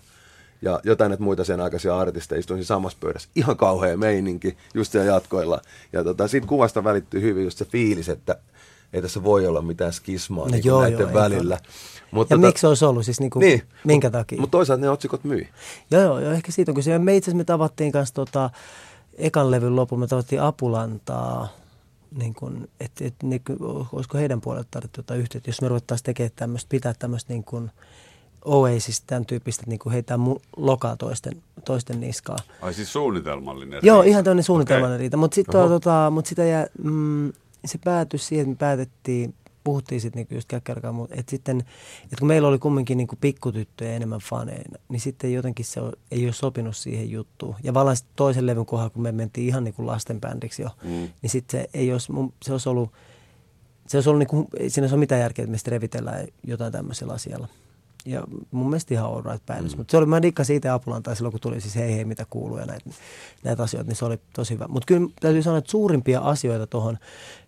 [0.62, 3.28] ja jotain näitä muita sen aikaisia artisteja istuin samassa pöydässä.
[3.34, 5.60] Ihan kauhea meininki just siellä jatkoilla.
[5.92, 8.36] Ja tota, siitä kuvasta välittyy hyvin just se fiilis, että
[8.92, 11.58] ei tässä voi olla mitään skismaa No niin joo, näiden joo, välillä.
[12.10, 13.04] Mutta Ja miksi se olisi ollut?
[13.04, 14.40] Siis niinku, niin, minkä takia?
[14.40, 15.48] Mutta toisaalta ne otsikot myi.
[15.90, 16.98] Joo, joo, joo, ehkä siitä on kyse.
[16.98, 18.50] Me itse asiassa me tavattiin kanssa tota,
[19.14, 21.48] ekan levyn lopulla, me tavattiin Apulantaa,
[22.16, 23.42] niin kun, et, et, niin
[23.92, 27.70] olisiko heidän puolelta tarvittu jotain yhteyttä, jos me ruvettaisiin tekemään tämmöistä, pitää tämmöistä niin kuin
[28.48, 32.36] Oasis, tämän tyyppistä, että niin kuin heitää mu- lokaa toisten, toisten niskaa.
[32.62, 33.80] Ai siis suunnitelmallinen.
[33.82, 34.10] Joo, riita.
[34.10, 35.02] ihan tämmöinen suunnitelmallinen Okei.
[35.02, 35.16] riita.
[35.16, 37.32] Mutta sitten tota, mut sitä jää, mm,
[37.64, 39.34] se päätyi siihen, että me päätettiin,
[39.64, 41.58] puhuttiin sitten niinku just käkkäräkaan, mutta että sitten,
[42.04, 45.80] että kun meillä oli kumminkin niinku pikkutyttöjä enemmän faneina, niin sitten jotenkin se
[46.10, 47.54] ei ole sopinut siihen juttuun.
[47.62, 50.90] Ja vallan toisen levyn kohdalla, kun me mentiin ihan niinku lastenbändiksi jo, Mm.
[51.22, 52.90] niin sitten se ei olisi, mun- se olisi ollut,
[53.86, 56.72] se olisi ollut niinku, ei siinä olisi ole mitään järkeä, että me sitten revitellään jotain
[56.72, 57.48] tämmöisellä asialla.
[58.08, 59.72] Ja mun mielestä ihan all right päätös.
[59.72, 59.80] Mm.
[59.80, 62.58] Mutta se oli, mä dikkasin itse Apulantaa silloin, kun tuli siis hei hei mitä kuuluu
[62.58, 62.90] ja näitä,
[63.44, 64.68] näitä asioita, niin se oli tosi hyvä.
[64.68, 66.98] Mutta kyllä täytyy sanoa, että suurimpia asioita tuohon,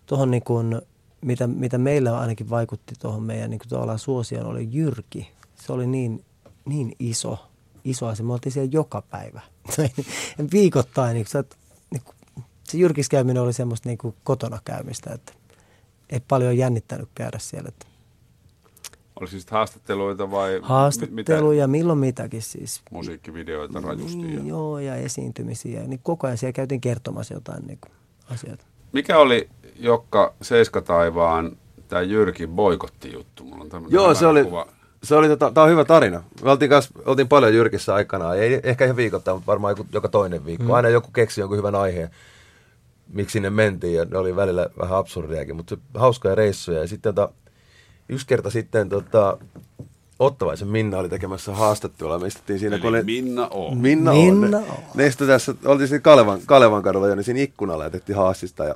[0.05, 0.81] tohon niin kuin,
[1.21, 5.31] mitä, mitä meillä ainakin vaikutti tuohon meidän niin kuin suosioon, oli Jyrki.
[5.55, 6.25] Se oli niin,
[6.65, 7.37] niin iso,
[7.83, 8.25] iso asia.
[8.25, 9.41] Me oltiin siellä joka päivä.
[10.53, 11.13] Viikoittain.
[11.13, 11.45] Niin, kuin
[11.91, 12.15] niin kuin,
[12.63, 15.33] se Jyrkis käyminen oli semmoista niin kuin kotona käymistä, että
[16.09, 17.67] ei paljon jännittänyt käydä siellä.
[17.67, 17.90] Että
[19.21, 22.81] Oliko siis haastatteluita vai haastatteluja, milloin mitäkin siis.
[22.85, 24.17] mitä musiikkivideoita rajusti?
[24.17, 24.49] Niin, Ja...
[24.49, 25.83] joo, ja esiintymisiä.
[25.87, 27.91] Niin koko ajan siellä käytiin kertomassa jotain niin kuin,
[28.33, 28.65] asioita.
[28.93, 31.57] Mikä oli Jokka Seiskataivaan
[31.87, 33.43] tämä Jyrkin boikotti-juttu.
[33.43, 34.67] Mulla on Joo, se oli, kuva.
[35.03, 36.23] se oli tota, tää on hyvä tarina.
[36.43, 40.07] Me oltiin, kanssa, oltiin paljon Jyrkissä aikanaan, ei ehkä ihan viikoittain, mutta varmaan joku, joka
[40.07, 40.65] toinen viikko.
[40.65, 40.71] Mm.
[40.71, 42.09] Aina joku keksi jonkun hyvän aiheen,
[43.13, 46.79] miksi sinne mentiin, ja ne oli välillä vähän absurdiakin, mutta se, hauskoja reissuja.
[46.79, 47.33] Ja sitten tota,
[48.11, 49.37] yksi kerta sitten tota,
[50.19, 52.19] Ottavaisen Minna oli tekemässä haastattelua.
[52.19, 53.77] Me istuttiin siinä, kun Eli oli, Minna on.
[53.77, 54.63] Minna, Minna on.
[54.63, 54.77] on.
[54.95, 58.65] Ne istui tässä, oltiin siinä Kalevan, Kalevan kadulla jo, niin siinä ikkunalla ja tehtiin haastista.
[58.65, 58.75] Ja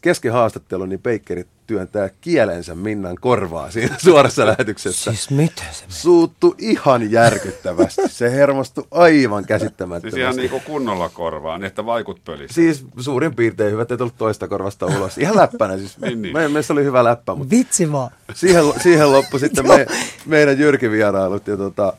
[0.00, 5.10] kesken haastattelun niin Peikkeri työntää kielensä Minnan korvaa siinä suorassa lähetyksessä.
[5.12, 8.02] Siis mitä se Suuttu ihan järkyttävästi.
[8.06, 10.16] Se hermostui aivan käsittämättömästi.
[10.16, 12.54] Siis ihan niinku kunnolla korvaa, niin että vaikut pölissä.
[12.54, 15.18] Siis suurin piirtein hyvä, että ei tullut toista korvasta ulos.
[15.18, 15.98] Ihan läppänä siis.
[16.08, 16.32] Niin, niin.
[16.32, 18.10] Meidän mielestä oli hyvä läppä, mutta Vitsi vaan.
[18.34, 19.86] siihen, siihen loppui sitten me,
[20.26, 21.46] meidän Jyrkin vierailut.
[21.46, 21.92] Ja, tota,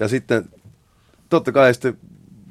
[0.00, 0.48] ja sitten
[1.28, 1.98] totta kai sitten,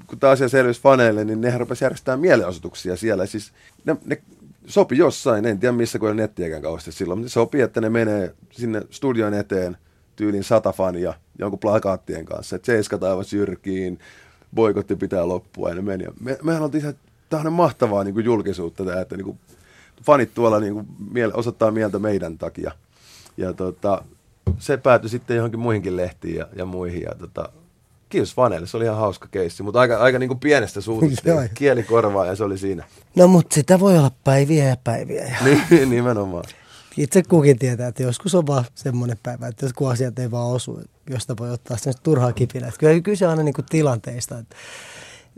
[0.08, 3.26] kun tämä asia selvisi faneille, niin nehän rupesi järjestämään mielenosoituksia siellä.
[3.26, 3.52] Siis
[3.86, 4.22] ne, ne
[4.70, 8.36] sopi jossain, en tiedä missä, kun ei nettiäkään kauheasti silloin, mutta sopi, että ne menee
[8.52, 9.78] sinne studion eteen
[10.16, 14.00] tyylin sata fania jonkun plakaattien kanssa, että seiska taivas Jyrkiin,
[14.56, 16.06] boikotti pitää loppua ja ne meni.
[16.20, 16.94] Me, mehän oltiin ihan,
[17.30, 19.40] tämä on mahtavaa niin kuin julkisuutta tämä, että niin kuin,
[20.04, 22.72] fanit tuolla niin kuin, miele, osoittaa mieltä meidän takia.
[23.38, 24.04] Ja tota,
[24.60, 27.02] se päätyi sitten johonkin muihinkin lehtiin ja, ja muihin.
[27.02, 27.50] Ja tota,
[28.10, 31.30] kiitos faneille, se oli ihan hauska keissi, mutta aika, aika niin kuin pienestä suutusta.
[31.54, 32.84] Kieli korvaa ja se oli siinä.
[33.16, 35.24] No mutta sitä voi olla päiviä ja päiviä.
[35.26, 35.36] Ja
[35.70, 36.44] Niin, nimenomaan.
[36.98, 40.48] itse kukin tietää, että joskus on vaan semmoinen päivä, että jos kun asiat ei vaan
[40.48, 42.68] osu, josta voi ottaa semmoista turhaa kipinä.
[42.68, 44.40] Että Kyllä kyse on aina niin kuin tilanteista.
[44.40, 44.56] Että,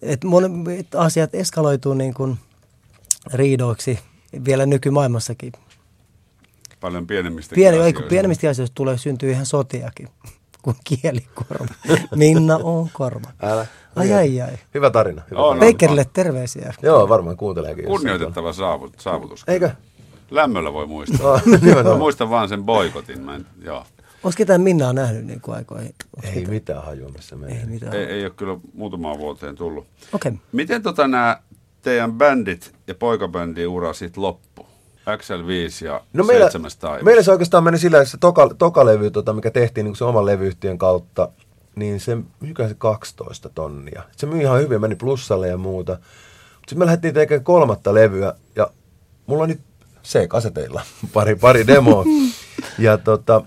[0.01, 2.37] että monet asiat eskaloituu niin kuin
[3.33, 3.99] riidoiksi
[4.45, 5.51] vielä nykymaailmassakin.
[6.79, 10.07] Paljon pienemmistä Pieni, kun pienemmistä asioista tulee syntyy ihan sotiakin,
[10.61, 11.73] kuin kielikorva.
[12.15, 13.27] Minna on korva.
[13.41, 13.65] Älä.
[13.95, 14.57] Ai ai ai.
[14.73, 15.21] Hyvä tarina.
[15.31, 15.59] Hyvä On, tarina.
[15.59, 16.73] Peikkerille terveisiä.
[16.81, 17.85] Joo, varmaan kuunteleekin.
[17.85, 19.43] Kunnioitettava saavut, saavutus.
[19.47, 19.71] Eikö?
[20.31, 21.41] Lämmöllä voi muistaa.
[21.83, 23.21] No, muistan vaan sen boikotin.
[23.21, 23.85] Mä en, joo.
[24.23, 25.95] Onko ketään Minnaa nähnyt niin kuin aikoihin?
[26.15, 26.53] Onks Ei ketään?
[26.53, 27.59] mitään hajua, missä menee.
[27.59, 27.93] Ei mitään.
[27.93, 29.87] Ei, ei ole kyllä muutamaan vuoteen tullut.
[30.13, 30.29] Okei.
[30.29, 30.41] Okay.
[30.51, 31.37] Miten tota nämä
[31.81, 34.70] teidän bändit ja poikabändin ura sitten loppu?
[35.17, 37.03] XL5 ja No meillä, Seitsemäs taivas.
[37.03, 40.05] meillä se oikeastaan meni sillä, että se toka, toka levy, tota, mikä tehtiin niin se
[40.05, 41.29] oman levyyhtiön kautta,
[41.75, 44.03] niin se myykää se 12 tonnia.
[44.17, 45.97] Se myi ihan hyvin, meni plussalle ja muuta.
[46.57, 48.67] Sitten me lähdettiin tekemään kolmatta levyä ja
[49.25, 49.61] mulla on nyt
[50.03, 50.81] C-kaseteilla
[51.13, 52.05] pari, pari demoa.
[52.79, 53.41] ja tota,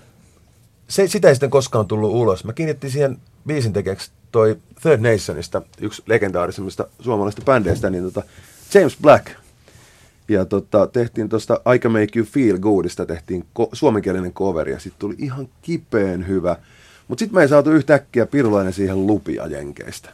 [0.88, 2.44] se, sitä ei sitten koskaan tullut ulos.
[2.44, 8.22] Mä kiinnitin siihen biisin tekijäksi toi Third Nationista, yksi legendaarisimmista suomalaisista bändeistä, niin tota
[8.74, 9.26] James Black.
[10.28, 14.78] Ja tota, tehtiin tuosta I Can Make You Feel Goodista, tehtiin ko- suomenkielinen cover ja
[14.78, 16.56] sitten tuli ihan kipeen hyvä.
[17.08, 20.10] Mutta sitten me ei saatu yhtäkkiä Pirulainen siihen lupia Jenkeistä.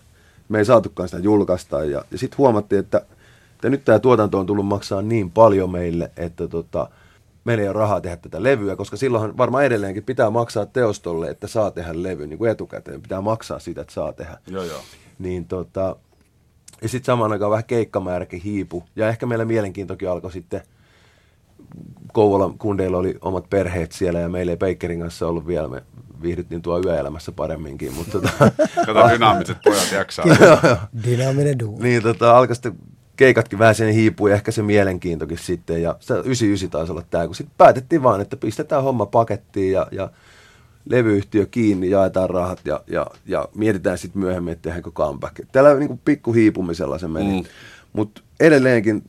[0.48, 3.02] Me ei saatukaan sitä julkaista ja, ja sitten huomattiin, että,
[3.52, 6.88] että nyt tämä tuotanto on tullut maksaa niin paljon meille, että tota,
[7.44, 11.46] meillä ei ole rahaa tehdä tätä levyä, koska silloinhan varmaan edelleenkin pitää maksaa teostolle, että
[11.46, 13.02] saa tehdä levy niin kuin etukäteen.
[13.02, 14.38] Pitää maksaa siitä, että saa tehdä.
[14.46, 14.80] Joo, joo.
[15.18, 15.96] Niin tota,
[16.83, 18.85] ja sitten samaan aikaan vähän keikkamääräkin hiipu.
[18.97, 20.62] Ja ehkä meillä mielenkiintokin alkoi sitten,
[22.12, 25.68] Kouvolan kundeilla oli omat perheet siellä ja meillä ei Peikkerin kanssa ollut vielä.
[25.68, 25.83] Me
[26.22, 28.31] viihdyttiin tuo yöelämässä paremminkin, mutta tota,
[28.87, 30.24] Kato dynaamiset pojat jaksaa.
[31.05, 31.78] Dynaaminen duo.
[31.81, 32.76] niin tota, alkoi sitten
[33.16, 35.83] keikatkin vähän sen hiipuu ja ehkä se mielenkiintokin sitten.
[35.83, 39.87] Ja se 99 taisi olla tämä, kun sitten päätettiin vaan, että pistetään homma pakettiin ja,
[39.91, 40.11] ja
[40.85, 45.41] levyyhtiö kiinni, jaetaan rahat ja, ja, ja mietitään sitten myöhemmin, että tehdäänkö comeback.
[45.53, 47.41] Tällä niin kuin pikku hiipumisella se meni.
[47.41, 47.49] Mm.
[47.93, 49.03] Mutta edelleenkin,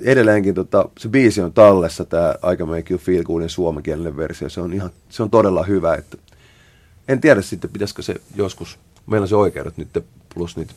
[0.00, 4.48] edelleenkin tota, se biisi on tallessa, tämä Can Make You Feel Goodin suomenkielinen versio.
[4.48, 5.94] Se on, ihan, se on todella hyvä.
[5.94, 6.16] Että
[7.08, 10.04] en tiedä sitten, pitäisikö se joskus, meillä on se oikeudet nyt
[10.34, 10.74] plus niitä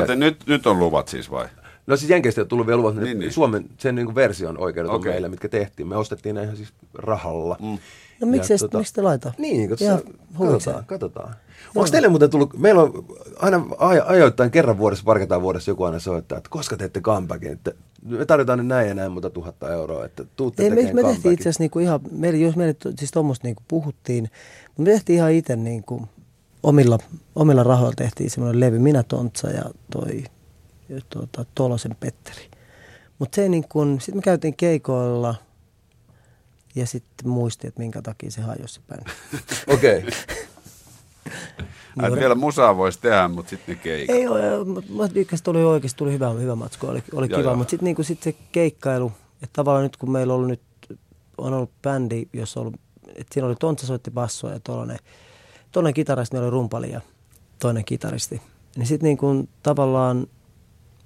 [0.00, 1.48] että nyt, nyt on luvat siis vai?
[1.86, 3.32] No siis Jenkeistä ei ole tullut vielä luvat, niin, Niin.
[3.32, 5.12] Suomen sen niin version oikeudet on Okei.
[5.12, 5.88] meillä, mitkä tehtiin.
[5.88, 7.56] Me ostettiin ne ihan siis rahalla.
[7.60, 7.78] Mm.
[8.26, 9.32] No miksi, tota, miksi te laita?
[9.38, 9.90] Niin, se,
[10.38, 10.74] huvikseen.
[10.74, 11.34] katsotaan, katsotaan.
[11.74, 13.04] Onko teille muuten tullut, meillä on
[13.38, 17.52] aina aj- ajoittain kerran vuodessa, pari kertaa vuodessa joku aina soittaa, että koska teette comebackin,
[17.52, 17.72] että
[18.04, 21.12] me tarjotaan nyt näin ja näin muuta tuhatta euroa, että tuutte Ei, me, tekemään me
[21.12, 24.30] tehtiin itse asiassa niinku ihan, meillä, jos meille to- siis tuommoista niinku puhuttiin,
[24.78, 26.08] me tehtiin ihan itse niinku,
[26.62, 26.98] omilla,
[27.34, 29.62] omilla rahoilla tehtiin semmoinen levy, minä Tontsa ja
[29.92, 30.24] toi
[31.10, 32.50] tuota, Tolosen Petteri.
[33.18, 35.34] Mutta se niin kun, sitten me käytiin keikoilla
[36.74, 39.10] ja sitten muistin, että minkä takia se hajosi se bändi.
[39.74, 40.04] Okei.
[41.98, 42.20] Okay.
[42.20, 44.16] Vielä musaa voisi tehdä, mutta sitten ne keikat.
[44.16, 47.56] Ei ole, mutta ykköstä tuli oikeasti tuli hyvä, hyvä matsku, oli, oli kiva, joo.
[47.56, 50.62] mutta sitten niinku, sit se keikkailu, että tavallaan nyt kun meillä on ollut nyt,
[51.38, 54.98] on ollut bändi, jossa on ollut, että siinä oli Tontsa soitti bassoa ja tollainen,
[55.72, 57.00] toinen kitaristi, meillä oli rumpali ja
[57.58, 58.42] toinen kitaristi.
[58.76, 60.26] Niin sitten niinku, tavallaan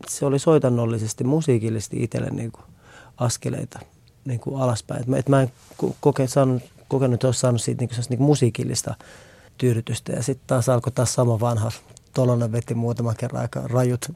[0.08, 2.60] se oli soitannollisesti, musiikillisesti itselle niinku,
[3.16, 3.78] askeleita
[4.26, 5.00] niin kuin alaspäin.
[5.00, 5.52] Et mä, et mä en
[6.00, 8.94] koke, saanut, kokenut, että olisi saanut siitä niin kuin, niin kuin musiikillista
[9.58, 10.12] tyydytystä.
[10.12, 11.70] Ja sitten taas alkoi taas sama vanha.
[12.14, 14.10] Tolonen veti muutaman kerran aika rajut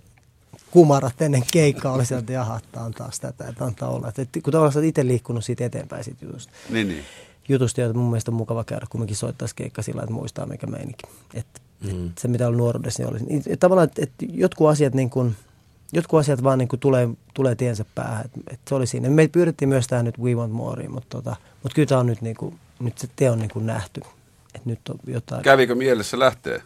[0.70, 1.92] kumarat ennen keikkaa.
[1.92, 4.08] Oli sieltä, että jaha, tämä on taas tätä, että antaa olla.
[4.08, 6.52] Et, et, kun tavallaan sä itse liikkunut siitä eteenpäin siitä jutusta.
[6.70, 7.04] Niin, niin.
[7.48, 11.02] Jutusta, ja mun mielestä on mukava käydä kumminkin soittaisi keikka sillä, että muistaa mikä meininki.
[11.34, 11.46] Et,
[11.80, 12.06] mm.
[12.06, 13.42] et se mitä oli nuoruudessa, niin oli.
[13.46, 15.36] Et, tavallaan, että et jotkut asiat niin kuin,
[15.92, 18.24] jotkut asiat vaan niin kuin tulee, tulee tiensä päähän.
[18.24, 19.10] Et, et se oli siinä.
[19.10, 22.22] Me pyydettiin myös tähän nyt We Want More, mutta, tota, mutta kyllä tämä on nyt,
[22.22, 24.00] niin kuin, nyt se te on niin kuin nähty.
[24.54, 25.42] Et nyt on jotain.
[25.42, 26.62] Kävikö mielessä lähtee?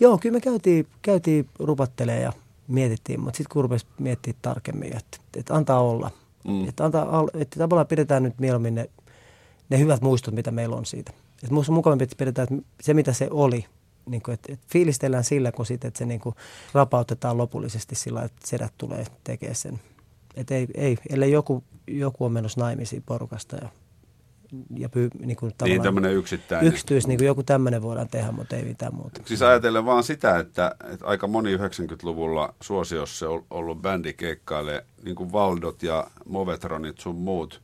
[0.00, 2.32] Joo, kyllä me käytiin, käytiin rupattelemaan ja
[2.68, 6.10] mietittiin, mutta sitten kun rupesi miettimään tarkemmin, että, että antaa olla.
[6.48, 6.68] Mm.
[6.68, 8.90] Että, antaa, että tavallaan pidetään nyt mieluummin ne,
[9.68, 11.12] ne hyvät muistot, mitä meillä on siitä.
[11.34, 13.64] Että minusta on mukavampi, että pidetään että se, mitä se oli,
[14.06, 16.34] niin kuin, että, että fiilistellään sillä, kun sit, että se niin kuin
[16.72, 19.80] rapautetaan lopullisesti sillä, että sedät tulee tekemään sen.
[20.36, 23.68] Että ei, ei, ellei joku, joku on menossa naimisiin porukasta ja
[24.76, 26.72] ja pyy, niin, kuin niin tämmöinen yksittäinen.
[26.72, 29.20] Yksityis, niin kuin joku tämmöinen voidaan tehdä, mutta ei mitään muuta.
[29.24, 35.32] Siis ajatellen vaan sitä, että, että aika moni 90-luvulla suosiossa ollut bändi keikkailee, niin kuin
[35.32, 37.62] Valdot ja Movetronit sun muut,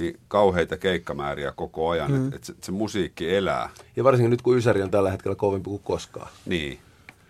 [0.00, 2.24] niin kauheita keikkamääriä koko ajan, mm.
[2.24, 3.70] että et se, se musiikki elää.
[3.96, 6.28] Ja varsinkin nyt, kun Ysäri on tällä hetkellä kovempi kuin koskaan.
[6.46, 6.78] Niin.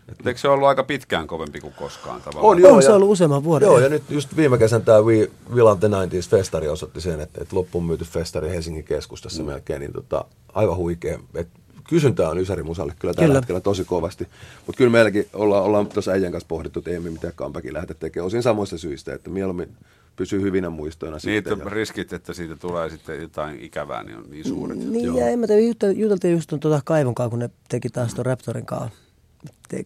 [0.08, 2.50] Et eikö se ollut aika pitkään kovempi kuin koskaan tavallaan?
[2.50, 3.66] On, joo, on se ollut useamman vuoden.
[3.66, 7.42] Joo, ja nyt just viime kesän tämä We Will the 90s festari osoitti sen, että,
[7.42, 9.46] että loppuun myyty festari Helsingin keskustassa mm.
[9.46, 11.18] melkein, niin tota, aivan huikea.
[11.34, 11.48] Et
[11.88, 13.38] kysyntää on Ysäri Musalle kyllä tällä kyllä.
[13.38, 14.28] hetkellä tosi kovasti.
[14.66, 17.94] Mutta kyllä meilläkin ollaan, ollaan tuossa äijän kanssa pohdittu, että ei me mitään comebackin lähdetä
[17.94, 18.26] tekemään.
[18.26, 19.76] Osin samoista syistä, että mieluummin
[20.16, 21.16] pysyy hyvinä muistoina.
[21.24, 24.78] Niin, että riskit, että siitä tulee sitten jotain ikävää, niin on niin suuret.
[24.78, 25.18] Niin, Joo.
[25.18, 28.66] ja en mä tiedä, juteltiin just tuota kaivon kanssa, kun ne teki taas tuon Raptorin
[28.66, 29.10] kanssa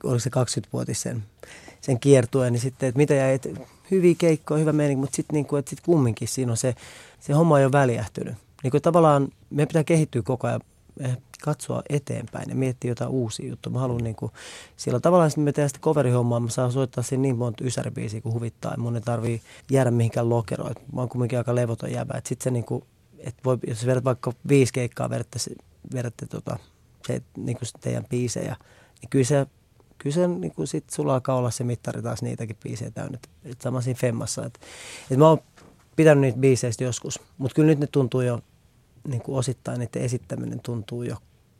[0.04, 1.24] oliko se 20-vuotis sen,
[1.80, 3.48] sen kiertueen, niin sitten, että mitä jäi, että
[3.90, 6.74] hyviä keikkoja, hyvä meininki, mutta sitten niin kuin, että sit kumminkin siinä on se,
[7.20, 8.34] se homma ei ole väljähtynyt.
[8.62, 10.60] Niin kuin tavallaan meidän pitää kehittyä koko ajan,
[11.42, 13.72] katsoa eteenpäin ja miettiä jotain uusia juttuja.
[13.72, 14.32] Mä haluan niin kuin,
[14.76, 18.34] sillä tavallaan sitten me tehdään sitä coverihommaa, mä saan soittaa siinä niin monta ysäribiisiä kuin
[18.34, 18.76] huvittaa.
[18.76, 20.74] Mun ei tarvii jäädä mihinkään lokeroon.
[20.92, 22.20] Mä oon kumminkin aika levoton jäbä.
[22.24, 22.84] Sitten se niin kuin,
[23.18, 25.38] että voi, jos vedät vaikka viisi keikkaa, vedätte,
[25.94, 26.58] vedätte tota,
[27.06, 28.56] se, niin kuin teidän biisejä,
[29.00, 29.46] niin kyllä se,
[29.98, 33.18] kyllä se niin kuin sit sulla alkaa olla se mittari taas niitäkin biisejä täynnä.
[33.44, 34.46] Et sama siinä Femmassa.
[34.46, 34.60] Et,
[35.10, 35.38] et mä oon
[35.96, 38.40] pitänyt niitä biiseistä joskus, mutta kyllä nyt ne tuntuu jo
[39.08, 41.16] niin kuin osittain, että esittäminen tuntuu jo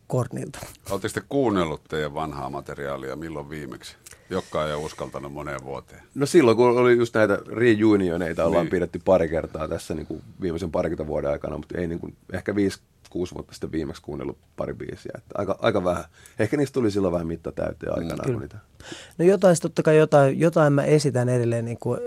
[0.07, 0.59] kornilta.
[0.91, 3.97] Oletteko te kuunnellut teidän vanhaa materiaalia milloin viimeksi?
[4.31, 6.03] Jokka ei ole uskaltanut moneen vuoteen.
[6.15, 8.71] No silloin, kun oli just näitä reunioneita, ollaan niin.
[8.71, 12.55] pidetty pari kertaa tässä niin kuin viimeisen parikymmentä vuoden aikana, mutta ei niin kuin, ehkä
[12.55, 12.81] viisi
[13.11, 15.13] kuusi vuotta sitten viimeksi kuunnellut pari biisiä.
[15.17, 16.05] Että aika, aika vähän.
[16.39, 18.33] Ehkä niistä tuli silloin vähän mitta täyteen aikana.
[18.33, 18.59] Mm, niitä...
[19.19, 22.01] No jotain, totta kai jotain, jotain mä esitän edelleen niin kuin,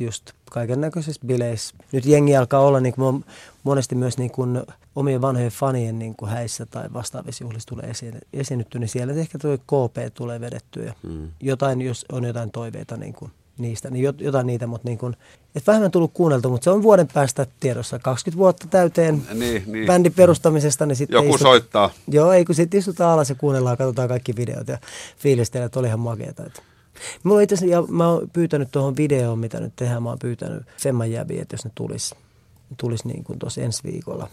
[0.00, 1.74] just kaiken näköisissä bileissä.
[1.92, 3.24] Nyt jengi alkaa olla niin kuin,
[3.62, 4.62] monesti myös niin kuin,
[4.96, 9.38] omien vanhojen fanien niin kuin häissä tai vastaavissa juhlissa tulee esiin, esiinnytty, niin siellä ehkä
[9.38, 10.94] tuo KP tulee vedettyä.
[11.02, 11.28] Mm.
[11.40, 15.16] Jotain, jos on jotain toiveita niin kuin, niistä, niin jotain niitä, mutta niin kuin,
[15.54, 17.98] et vähemmän tullut kuunneltu, mutta se on vuoden päästä tiedossa.
[17.98, 19.86] 20 vuotta täyteen niin, niin.
[19.86, 20.86] bändin perustamisesta.
[20.86, 21.90] Niin sitten Joku istut, soittaa.
[22.08, 24.78] Joo, ei kun sitten istutaan alas ja kuunnellaan, katsotaan kaikki videot ja
[25.18, 26.46] fiilistellään, että oli ihan makeeta.
[26.46, 26.62] Että.
[27.22, 31.10] Mulla itse ja mä oon pyytänyt tuohon videoon, mitä nyt tehdään, mä oon pyytänyt Femman
[31.10, 32.14] jäbiä, että jos ne tulisi
[32.76, 34.28] tulis niin kuin tuossa ensi viikolla.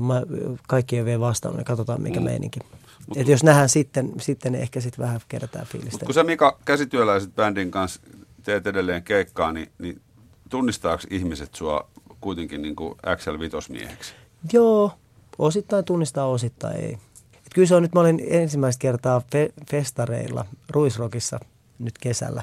[0.00, 0.22] Mä,
[0.68, 2.24] kaikki ei vielä vastannut, niin katsotaan mikä mm.
[2.24, 2.60] meininki.
[3.06, 6.04] Mut, Et jos nähdään sitten, sitten ehkä sitten vähän kerätään fiilistä.
[6.04, 8.00] Kun sä Mika käsityöläiset bändin kanssa
[8.42, 10.00] teet edelleen keikkaa, niin, niin
[10.48, 11.88] tunnistaako ihmiset sua
[12.20, 14.14] kuitenkin niin kuin XL-vitosmieheksi?
[14.52, 14.92] Joo,
[15.38, 16.98] osittain tunnistaa, osittain ei.
[17.46, 21.40] Et kyllä se on nyt, mä olin ensimmäistä kertaa fe- festareilla Ruisrokissa
[21.84, 22.42] nyt kesällä.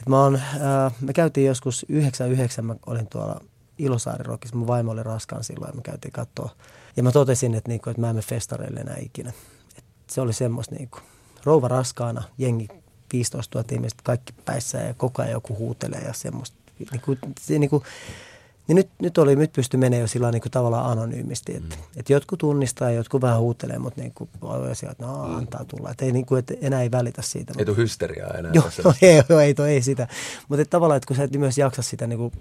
[0.00, 3.40] Et mä on, äh, me käytiin joskus 99, mä olin tuolla
[3.78, 6.50] Ilosaarirokissa, mun vaimo oli raskaan silloin ja me käytiin katsoa.
[6.96, 9.32] Ja mä totesin, että, niinku, että mä en mene festareille enää ikinä.
[9.78, 10.98] Et se oli semmoista niinku,
[11.44, 12.68] rouva raskaana, jengi
[13.12, 16.56] 15 000 ihmistä, kaikki päissä ja koko ajan joku huutelee ja semmoista.
[16.78, 17.82] Niin kuin, se, niin kuin,
[18.68, 21.56] niin nyt, nyt, oli, nyt pystyi menemään jo sillä niin kuin tavallaan anonyymisti.
[21.56, 21.82] Että, mm.
[21.96, 24.30] että jotkut tunnistaa ja jotkut vähän huutelee, mutta niin kuin,
[24.90, 25.36] että no, mm.
[25.36, 25.90] antaa tulla.
[25.90, 27.52] Että, ei, niin kuin, että enää ei välitä siitä.
[27.58, 28.52] Ei tule hysteriaa enää.
[28.54, 28.64] Joo,
[29.02, 30.08] ei, joo, ei, ei, sitä.
[30.48, 32.32] Mutta tavallaan, että kun sä et myös jaksa sitä niin kuin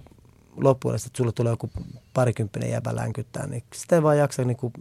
[0.58, 1.70] loppuun, että sulle tulee joku
[2.14, 4.74] parikymppinen jäbä länkyttää, niin sitä ei vaan jaksa, niin kuin,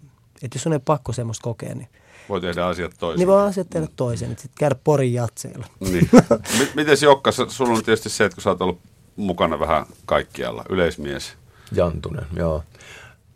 [0.42, 1.88] että jos on ei pakko semmoista kokea, niin
[2.28, 3.18] voi tehdä asiat toisin.
[3.18, 5.66] Niin voi asiat tehdä toisin, sitten käydä porin jatseilla.
[5.80, 6.10] Niin.
[6.76, 8.80] Mites Jokka, sulla on tietysti se, että kun sä oot ollut
[9.20, 11.32] mukana vähän kaikkialla, yleismies.
[11.72, 12.62] Jantunen, joo.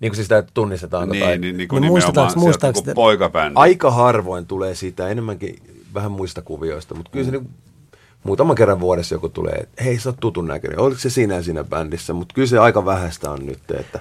[0.01, 1.09] Niin kuin siis sitä tunnistetaan.
[1.09, 1.39] Niin, tai...
[1.39, 3.53] niin, niin kuin niin muistetaanko, muistetaanko sieltä, poikabändi.
[3.57, 5.62] Aika harvoin tulee sitä, enemmänkin
[5.95, 7.30] vähän muista kuvioista, mutta kyllä mm.
[7.30, 7.51] se niin,
[8.24, 11.64] muutaman kerran vuodessa joku tulee, että hei sä oot tutun näköinen, oliko se sinä siinä
[11.64, 14.01] bändissä, mutta kyllä se aika vähäistä on nyt, että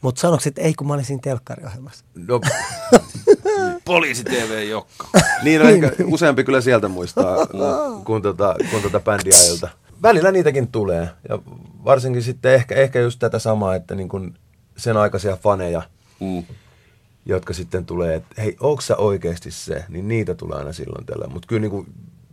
[0.00, 2.04] Mutta sanoks, että ei kun mä olin siinä telkkariohjelmassa.
[2.28, 2.40] No,
[3.84, 5.08] Poliisi TV Jokka.
[5.42, 9.68] niin on ehkä useampi kyllä sieltä muistaa kuin, kuin, tota, kuin tota bändiailta.
[10.02, 11.08] Välillä niitäkin tulee.
[11.28, 11.38] Ja
[11.84, 14.34] varsinkin sitten ehkä, ehkä just tätä samaa, että niin kuin
[14.76, 15.82] sen aikaisia faneja,
[16.20, 16.44] Mm.
[17.26, 19.84] jotka sitten tulee, että hei, onko sä oikeasti se?
[19.88, 21.26] Niin niitä tulee aina silloin tällä.
[21.26, 21.86] Mutta kyllä niin kuin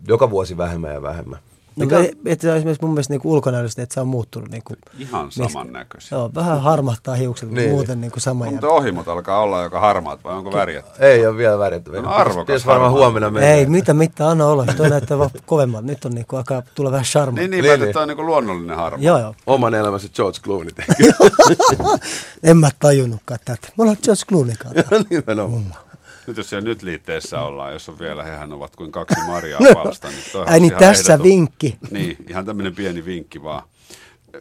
[0.08, 1.40] joka vuosi vähemmän ja vähemmän.
[1.76, 2.10] No, Mikä, Mikä...
[2.26, 4.50] et, et, esimerkiksi mun mielestä niinku ulkonäöllisesti, että se on muuttunut.
[4.50, 6.18] Niinku, Ihan samannäköisiä.
[6.18, 7.70] Joo, vähän harmahtaa hiukset, Niin.
[7.70, 10.86] muuten niinku sama Mutta ohimot alkaa olla joka harmaat vai onko värjät?
[11.00, 12.02] ei ole vielä värjätty.
[12.02, 13.50] No, arvokas Pitäisi varmaan huomenna mennä.
[13.50, 14.66] Ei, mitä, mitä, anna olla.
[14.66, 15.88] Toi näyttää vaan kovemmalta.
[15.88, 17.36] Nyt on niinku, alkaa tulla vähän charma.
[17.40, 17.90] Niin, niin, Niin, niin, niin.
[17.90, 19.04] että on niinku luonnollinen harma.
[19.04, 19.36] Joo, joo.
[19.48, 20.94] Oman elämänsä George Clooney teki.
[22.50, 23.68] En mä tajunnutkaan tätä.
[23.78, 24.96] Me ollaan George Clooney kanssa.
[25.10, 25.85] Nimenomaan.
[26.28, 30.08] Nyt jos siellä nyt liitteessä ollaan, jos on vielä, hehän ovat kuin kaksi marjaa palsta.
[30.08, 31.78] Niin Ai niin, tässä ehdoton- vinkki.
[31.92, 33.64] Niin, ihan tämmöinen pieni vinkki vaan.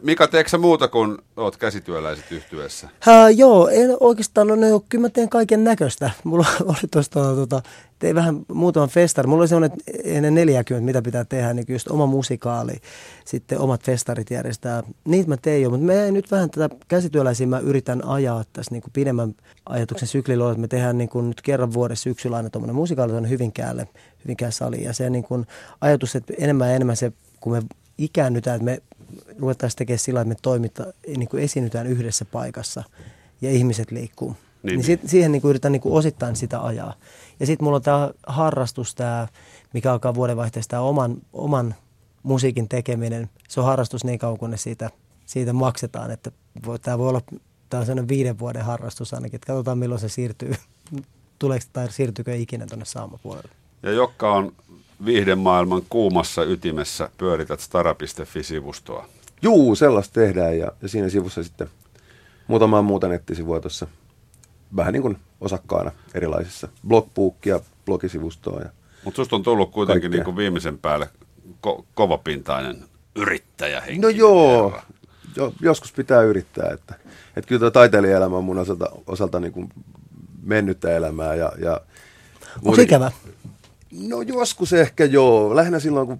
[0.01, 2.89] Mika, teekö sä muuta kuin oot käsityöläiset yhtyessä?
[2.99, 6.11] Hää, joo, en oikeastaan, no, no, kyllä mä teen kaiken näköistä.
[6.23, 7.61] Mulla oli tuosta, tota,
[7.99, 9.27] tein vähän muutaman festari.
[9.27, 12.73] Mulla oli semmoinen, ennen 40, mitä pitää tehdä, niin just oma musikaali,
[13.25, 14.83] sitten omat festarit järjestää.
[15.05, 18.81] Niitä mä tein jo, mutta me nyt vähän tätä käsityöläisiä mä yritän ajaa tässä niin
[18.81, 19.35] kuin pidemmän
[19.65, 23.29] ajatuksen syklillä, että me tehdään niin kuin nyt kerran vuodessa syksyllä aina tuommoinen musikaali tuonne
[23.29, 23.87] Hyvinkäälle,
[24.23, 24.83] Hyvinkään saliin.
[24.83, 25.47] Ja se niin kuin
[25.81, 27.61] ajatus, että enemmän ja enemmän se, kun me
[27.97, 28.81] ikäännytään, että me
[29.39, 32.83] ruvettaisiin tekemään sillä, että me toimita, niin kuin esiinnytään yhdessä paikassa
[33.41, 34.29] ja ihmiset liikkuu.
[34.29, 34.85] Niin, Niin, niin niin.
[34.85, 36.93] sit, siihen niin kuin yritän niin kuin osittain sitä ajaa.
[37.39, 39.27] Ja sitten mulla on tämä harrastus, tää,
[39.73, 41.75] mikä alkaa vuodenvaihteessa, tämä oman, oman
[42.23, 43.29] musiikin tekeminen.
[43.47, 44.89] Se on harrastus niin kauan, kunnes siitä,
[45.25, 46.11] siitä maksetaan.
[46.11, 46.31] Että
[46.81, 47.21] tämä voi olla
[47.69, 49.35] tää on sellainen viiden vuoden harrastus ainakin.
[49.35, 50.55] Että katsotaan milloin se siirtyy.
[51.39, 53.49] Tuleeko tai siirtyykö ikinä tuonne saamapuolelle.
[53.83, 54.53] Ja Jokka on
[55.05, 59.05] viihdemaailman kuumassa ytimessä, pyörität stara.fi-sivustoa.
[59.41, 61.69] Juu, sellaista tehdään ja, ja siinä sivussa sitten
[62.47, 63.87] muutamaa muuta nettisivua tuossa
[64.75, 68.69] vähän niin kuin osakkaana erilaisissa blogbookia, blogisivustoa ja
[69.03, 70.17] Mutta susta on tullut kuitenkin Kaikkea.
[70.17, 71.09] niinku viimeisen päälle
[71.67, 72.85] ko- kovapintainen
[73.15, 74.81] yrittäjä No joo,
[75.35, 76.95] jo, joskus pitää yrittää, että,
[77.35, 79.69] että kyllä tuo taiteilijaelämä on mun osalta, osalta niin kuin
[80.43, 81.81] mennyttä elämää ja, ja
[82.65, 83.11] Onko ikävä?
[83.99, 86.19] No joskus ehkä joo, lähinnä silloin kun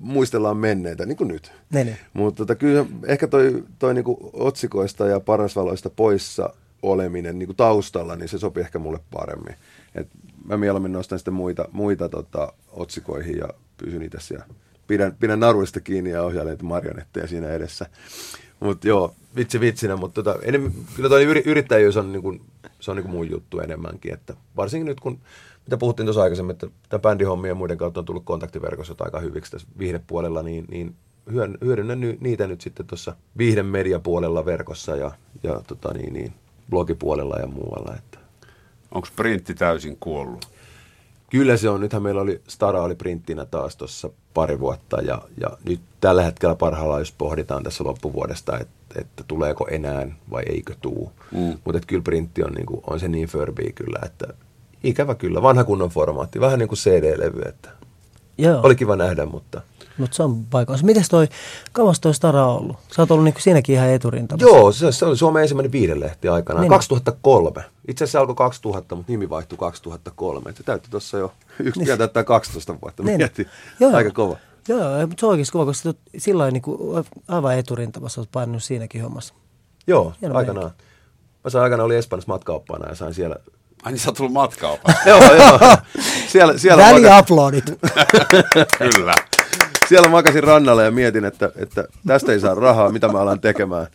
[0.00, 1.52] muistellaan menneitä, niin kuin nyt.
[1.70, 1.98] Ne, ne.
[2.12, 8.28] Mutta tota, kyllä ehkä toi, toi niinku otsikoista ja parasvaloista poissa oleminen niinku taustalla, niin
[8.28, 9.54] se sopii ehkä mulle paremmin.
[9.94, 10.08] Et
[10.44, 14.46] mä mieluummin nostan sitten muita, muita tota, otsikoihin ja pysyn itse siellä.
[14.86, 17.86] Pidän, pidän naruista kiinni ja ohjailen marionetteja siinä edessä.
[18.60, 22.36] Mutta joo, vitsi vitsinä, mutta tota, enem, kyllä toi yri, yrittäjyys on, niinku,
[22.80, 24.12] se on niinku mun juttu enemmänkin.
[24.12, 25.18] Että varsinkin nyt kun,
[25.66, 29.52] mitä puhuttiin tuossa aikaisemmin, että tämän bändihommien ja muiden kautta on tullut kontaktiverkossa aika hyviksi
[29.52, 30.96] tässä viihdepuolella, niin, niin
[31.94, 35.10] ny, niitä nyt sitten tuossa viihden mediapuolella verkossa ja,
[35.42, 36.32] ja tota niin, niin,
[36.70, 37.94] blogipuolella ja muualla.
[37.94, 38.18] Että.
[38.92, 40.48] Onko printti täysin kuollut?
[41.30, 41.80] Kyllä se on.
[41.80, 46.54] Nythän meillä oli, Stara oli printtinä taas tuossa pari vuotta ja, ja nyt tällä hetkellä
[46.54, 51.12] parhaillaan, jos pohditaan tässä loppuvuodesta, että, että tuleeko enää vai eikö tuu.
[51.32, 51.58] Mm.
[51.64, 54.26] Mutta kyllä printti on, niin kuin, on se niin Furby kyllä, että
[54.84, 57.70] ikävä kyllä, vanha kunnon formaatti, vähän niin kuin CD-levy, että
[58.38, 58.60] Joo.
[58.62, 59.60] oli kiva nähdä, mutta
[59.98, 60.86] Mutta se on paikassa.
[60.86, 61.28] Mites toi,
[61.72, 62.76] kauas toi Stara on ollut?
[62.96, 64.56] Sä oot ollut niinku siinäkin ihan eturintamassa.
[64.56, 66.62] Joo, se, se oli Suomen ensimmäinen viidelehti aikanaan.
[66.62, 66.70] Niin.
[66.70, 67.64] 2003.
[67.88, 70.50] Itse asiassa se alkoi 2000, mutta nimi vaihtui 2003.
[70.50, 71.98] Et Se täytti tuossa jo, yksi Niin.
[71.98, 73.02] täyttää 12 vuotta.
[73.02, 73.16] Niin.
[73.16, 73.46] Mietin.
[73.80, 73.96] Joo.
[73.96, 74.36] Aika kova.
[74.68, 79.02] Joo, joo, mutta se on oikeasti kova, koska sillä niinku aivan eturintamassa oot painanut siinäkin
[79.02, 79.34] hommassa.
[79.86, 80.70] Joo, Hieno aikanaan.
[81.44, 83.36] Mä sain aikanaan oli Espanjassa matkaoppaana ja sain siellä...
[83.82, 84.92] Ai niin sä oot tullut matkaopa.
[85.06, 85.58] joo, joo.
[86.28, 87.64] Siellä, siellä, Väliaplodit.
[88.78, 89.14] Kyllä.
[89.88, 93.86] siellä makasin rannalla ja mietin, että, että tästä ei saa rahaa, mitä mä alan tekemään.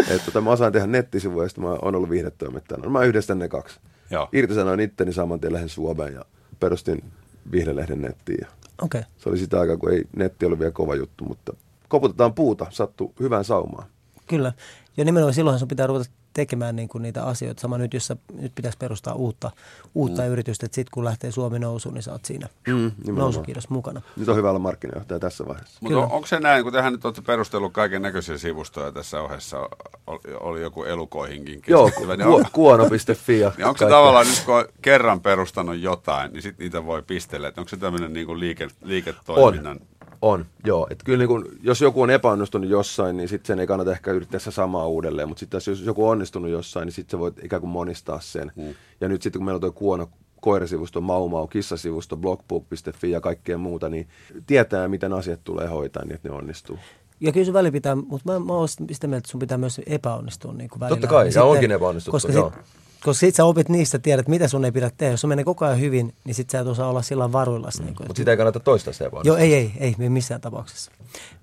[0.00, 2.84] Että tota, mä osaan tehdä nettisivuja ja mä oon ollut viihdetoimittajana.
[2.84, 3.80] No, mä yhdistän ne kaksi.
[4.10, 4.28] Joo.
[4.32, 6.24] Irtisanoin itteni saman tien lähden Suomeen ja
[6.60, 7.04] perustin
[7.52, 8.38] Vihdelehden nettiin.
[8.40, 8.46] Ja
[8.82, 8.98] Okei.
[8.98, 9.10] Okay.
[9.18, 11.52] se oli sitä aikaa, kun ei netti ollut vielä kova juttu, mutta
[11.88, 13.88] koputetaan puuta, sattuu hyvään saumaan.
[14.26, 14.52] Kyllä.
[14.96, 17.60] Ja nimenomaan silloinhan sun pitää ruveta tekemään niinku niitä asioita.
[17.60, 19.50] Sama nyt, jos sä, nyt pitäisi perustaa uutta,
[19.94, 20.28] uutta mm.
[20.28, 23.16] yritystä, että sitten kun lähtee Suomi nousuun, niin sä oot siinä Mm, nimenomaan.
[23.18, 24.02] nousukiidos mukana.
[24.16, 25.78] Nyt on hyvä olla markkinajohtaja tässä vaiheessa.
[25.80, 29.68] Mutta on, onko se näin, kun tehän nyt olette perustellut kaiken näköisiä sivustoja tässä ohessa,
[30.06, 34.26] oli, oli joku elukoihinkin Joo, keskittyvä, niin, ku, on, kuono.fi ja niin onko se tavallaan
[34.26, 38.12] nyt kun on kerran perustanut jotain, niin sitten niitä voi pistellä, että onko se tämmöinen
[38.12, 39.80] niin liike, liiketoiminnan?
[39.80, 39.99] On.
[40.22, 40.86] On, joo.
[40.90, 44.10] Et kyllä niin kun, jos joku on epäonnistunut jossain, niin sitten sen ei kannata ehkä
[44.12, 45.28] yrittää se samaa uudelleen.
[45.28, 48.52] Mutta sitten jos joku on onnistunut jossain, niin sitten sä voit ikään kuin monistaa sen.
[48.56, 48.74] Mm.
[49.00, 50.08] Ja nyt sitten kun meillä on tuo Kuono
[50.40, 54.08] koirasivusto, Maumau, kissasivusto, blogbook.fi ja kaikkea muuta, niin
[54.46, 56.78] tietää, miten asiat tulee hoitaa niin, että ne onnistuu.
[57.20, 59.80] ja kyllä se väli pitää, mutta mä, mä oon sitä mieltä, että sun pitää myös
[59.86, 60.96] epäonnistua niin kuin välillä.
[60.96, 62.50] Totta kai, ja sitten- onkin epäonnistuttu, Koska joo.
[62.50, 62.60] sit,
[63.04, 65.12] koska sit sä opit niistä, tiedät mitä sun ei pidä tehdä.
[65.12, 67.70] Jos se menee koko ajan hyvin, niin sit sä et osaa olla sillä varuilla.
[67.78, 67.84] Mm.
[67.84, 69.26] Niin Mutta sitä ei kannata toistaa se vaan.
[69.26, 70.92] Joo, ei, ei, ei, ei missään tapauksessa.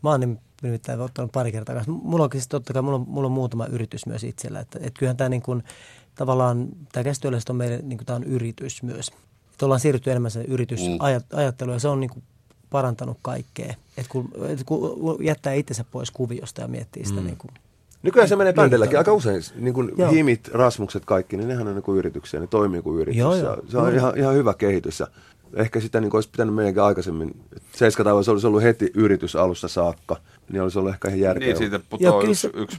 [0.03, 1.91] Mä oon nim- nimittäin ottanut pari kertaa kanssa.
[1.91, 4.60] Mulla on siis totta kai, mulla on, mulla on muutama yritys myös itsellä.
[4.60, 5.64] Että, et kyllähän tämä niin kuin,
[6.16, 9.12] tavallaan, tämä käsityöläiset on meille, niin kuin tämä on yritys myös.
[9.51, 12.24] Että ollaan siirrytty enemmän sen yritysajatteluun ja se on niin kuin
[12.70, 13.74] parantanut kaikkea.
[13.97, 17.26] Että kun, et kun jättää itsensä pois kuviosta ja miettii sitä mm.
[17.26, 17.51] niin kuin,
[18.03, 19.41] Nykyään se menee bändeilläkin aika usein.
[19.55, 20.11] Niin kuin Joo.
[20.11, 23.19] himit, rasmukset, kaikki, niin nehän on niin kuin yrityksiä, ne toimii kuin yritys.
[23.19, 23.57] Joo, joo.
[23.67, 24.99] Se on ihan, ihan hyvä kehitys.
[24.99, 25.07] Ja
[25.53, 27.35] ehkä sitä niin kuin olisi pitänyt meidänkin aikaisemmin.
[27.75, 30.15] Seiskataivas olisi ollut heti yritys alusta saakka,
[30.51, 31.47] niin olisi ollut ehkä ihan järkevää.
[31.47, 32.77] Niin, siitä putoaa yksi, se- yksi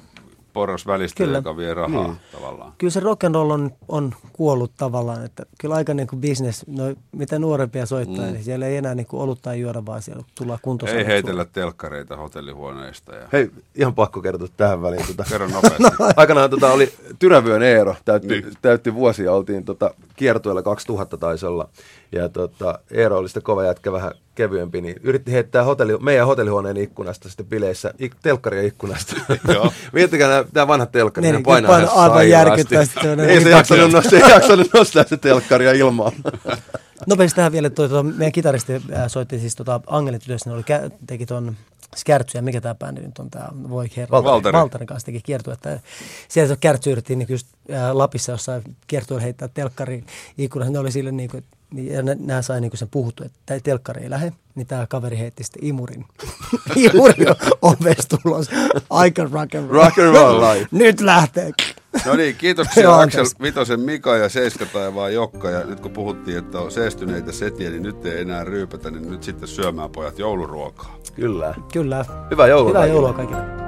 [0.58, 1.38] porras välistä, Kyllä.
[1.38, 2.16] joka vie rahaa Niin.
[2.32, 2.72] tavallaan.
[2.78, 6.64] kyllä se rock and roll on, on kuollut tavallaan, että kyllä aika niin kuin business,
[6.66, 8.32] no, mitä nuorempia soittaa, mm.
[8.32, 12.16] niin siellä ei enää niin kuin olutta juoda, vaan siellä tullaan kuntosalit Ei heitellä telkkareita
[12.16, 13.14] hotellihuoneista.
[13.14, 13.28] Ja...
[13.32, 15.06] Hei, ihan pakko kertoa tähän väliin.
[15.06, 15.24] Tota.
[15.30, 15.84] Kerro nopeasti.
[16.16, 18.52] Aikanaan tota, oli Tyrävyön Eero, täytti, Niin.
[18.62, 21.68] täytti vuosia, oltiin tota, kiertueella 2000 taisi olla.
[22.12, 26.76] Ja tota, Eero oli sitten kova jätkä, vähän kevyempi, niin yritti heittää hotelli, meidän hotellihuoneen
[26.76, 29.16] ikkunasta sitten bileissä, ik, telkkaria ikkunasta.
[29.54, 29.72] Joo.
[29.92, 33.44] Miettikää nämä vanhat telkkarit, Niin, ne niin, painaa ihan aivan järkyttävästi, se on Ei se
[33.44, 36.12] niin jaksanut, nostaa, ei jaksanut nostaa se telkkaria ilmaan.
[37.06, 40.90] Nopeasti tähän vielä, toi, tuota, meidän kitaristi äh, soitti siis tota, Angelitytössä, ne oli, kä-
[41.06, 41.56] teki ton
[41.96, 43.88] Skärtsy, ja mikä tämä bändi nyt on, tämä voi.
[44.10, 44.52] Valtteri.
[44.52, 45.68] Valtarin kanssa teki kiertuetta.
[46.28, 50.04] Sieltä se Kärtsy yritti niin just äh, Lapissa jossain kiertueella heittää telkkari
[50.38, 50.72] ikkunassa.
[50.72, 54.02] Ne oli sille niin kuin, niin, ja nämä sai niin sen puhuttu, että tämä telkkari
[54.02, 56.04] ei lähde, niin tämä kaveri heitti sitten imurin.
[56.76, 57.26] imurin
[57.62, 58.50] ovesta ulos.
[58.90, 59.84] Aika rock and roll.
[59.84, 60.66] Rock and roll live.
[60.70, 61.50] Nyt lähtee.
[62.06, 63.26] No niin, kiitoksia Aksel.
[63.42, 65.50] Vitosen Mika ja Seiskataivaan Jokka.
[65.50, 69.22] Ja nyt kun puhuttiin, että on seestyneitä setiä, niin nyt ei enää ryypätä, niin nyt
[69.22, 70.96] sitten syömään pojat jouluruokaa.
[71.14, 71.54] Kyllä.
[71.72, 72.04] Kyllä.
[72.30, 72.94] Hyvää joulua Hyvää kaikille.
[72.96, 73.67] joulua kaikille.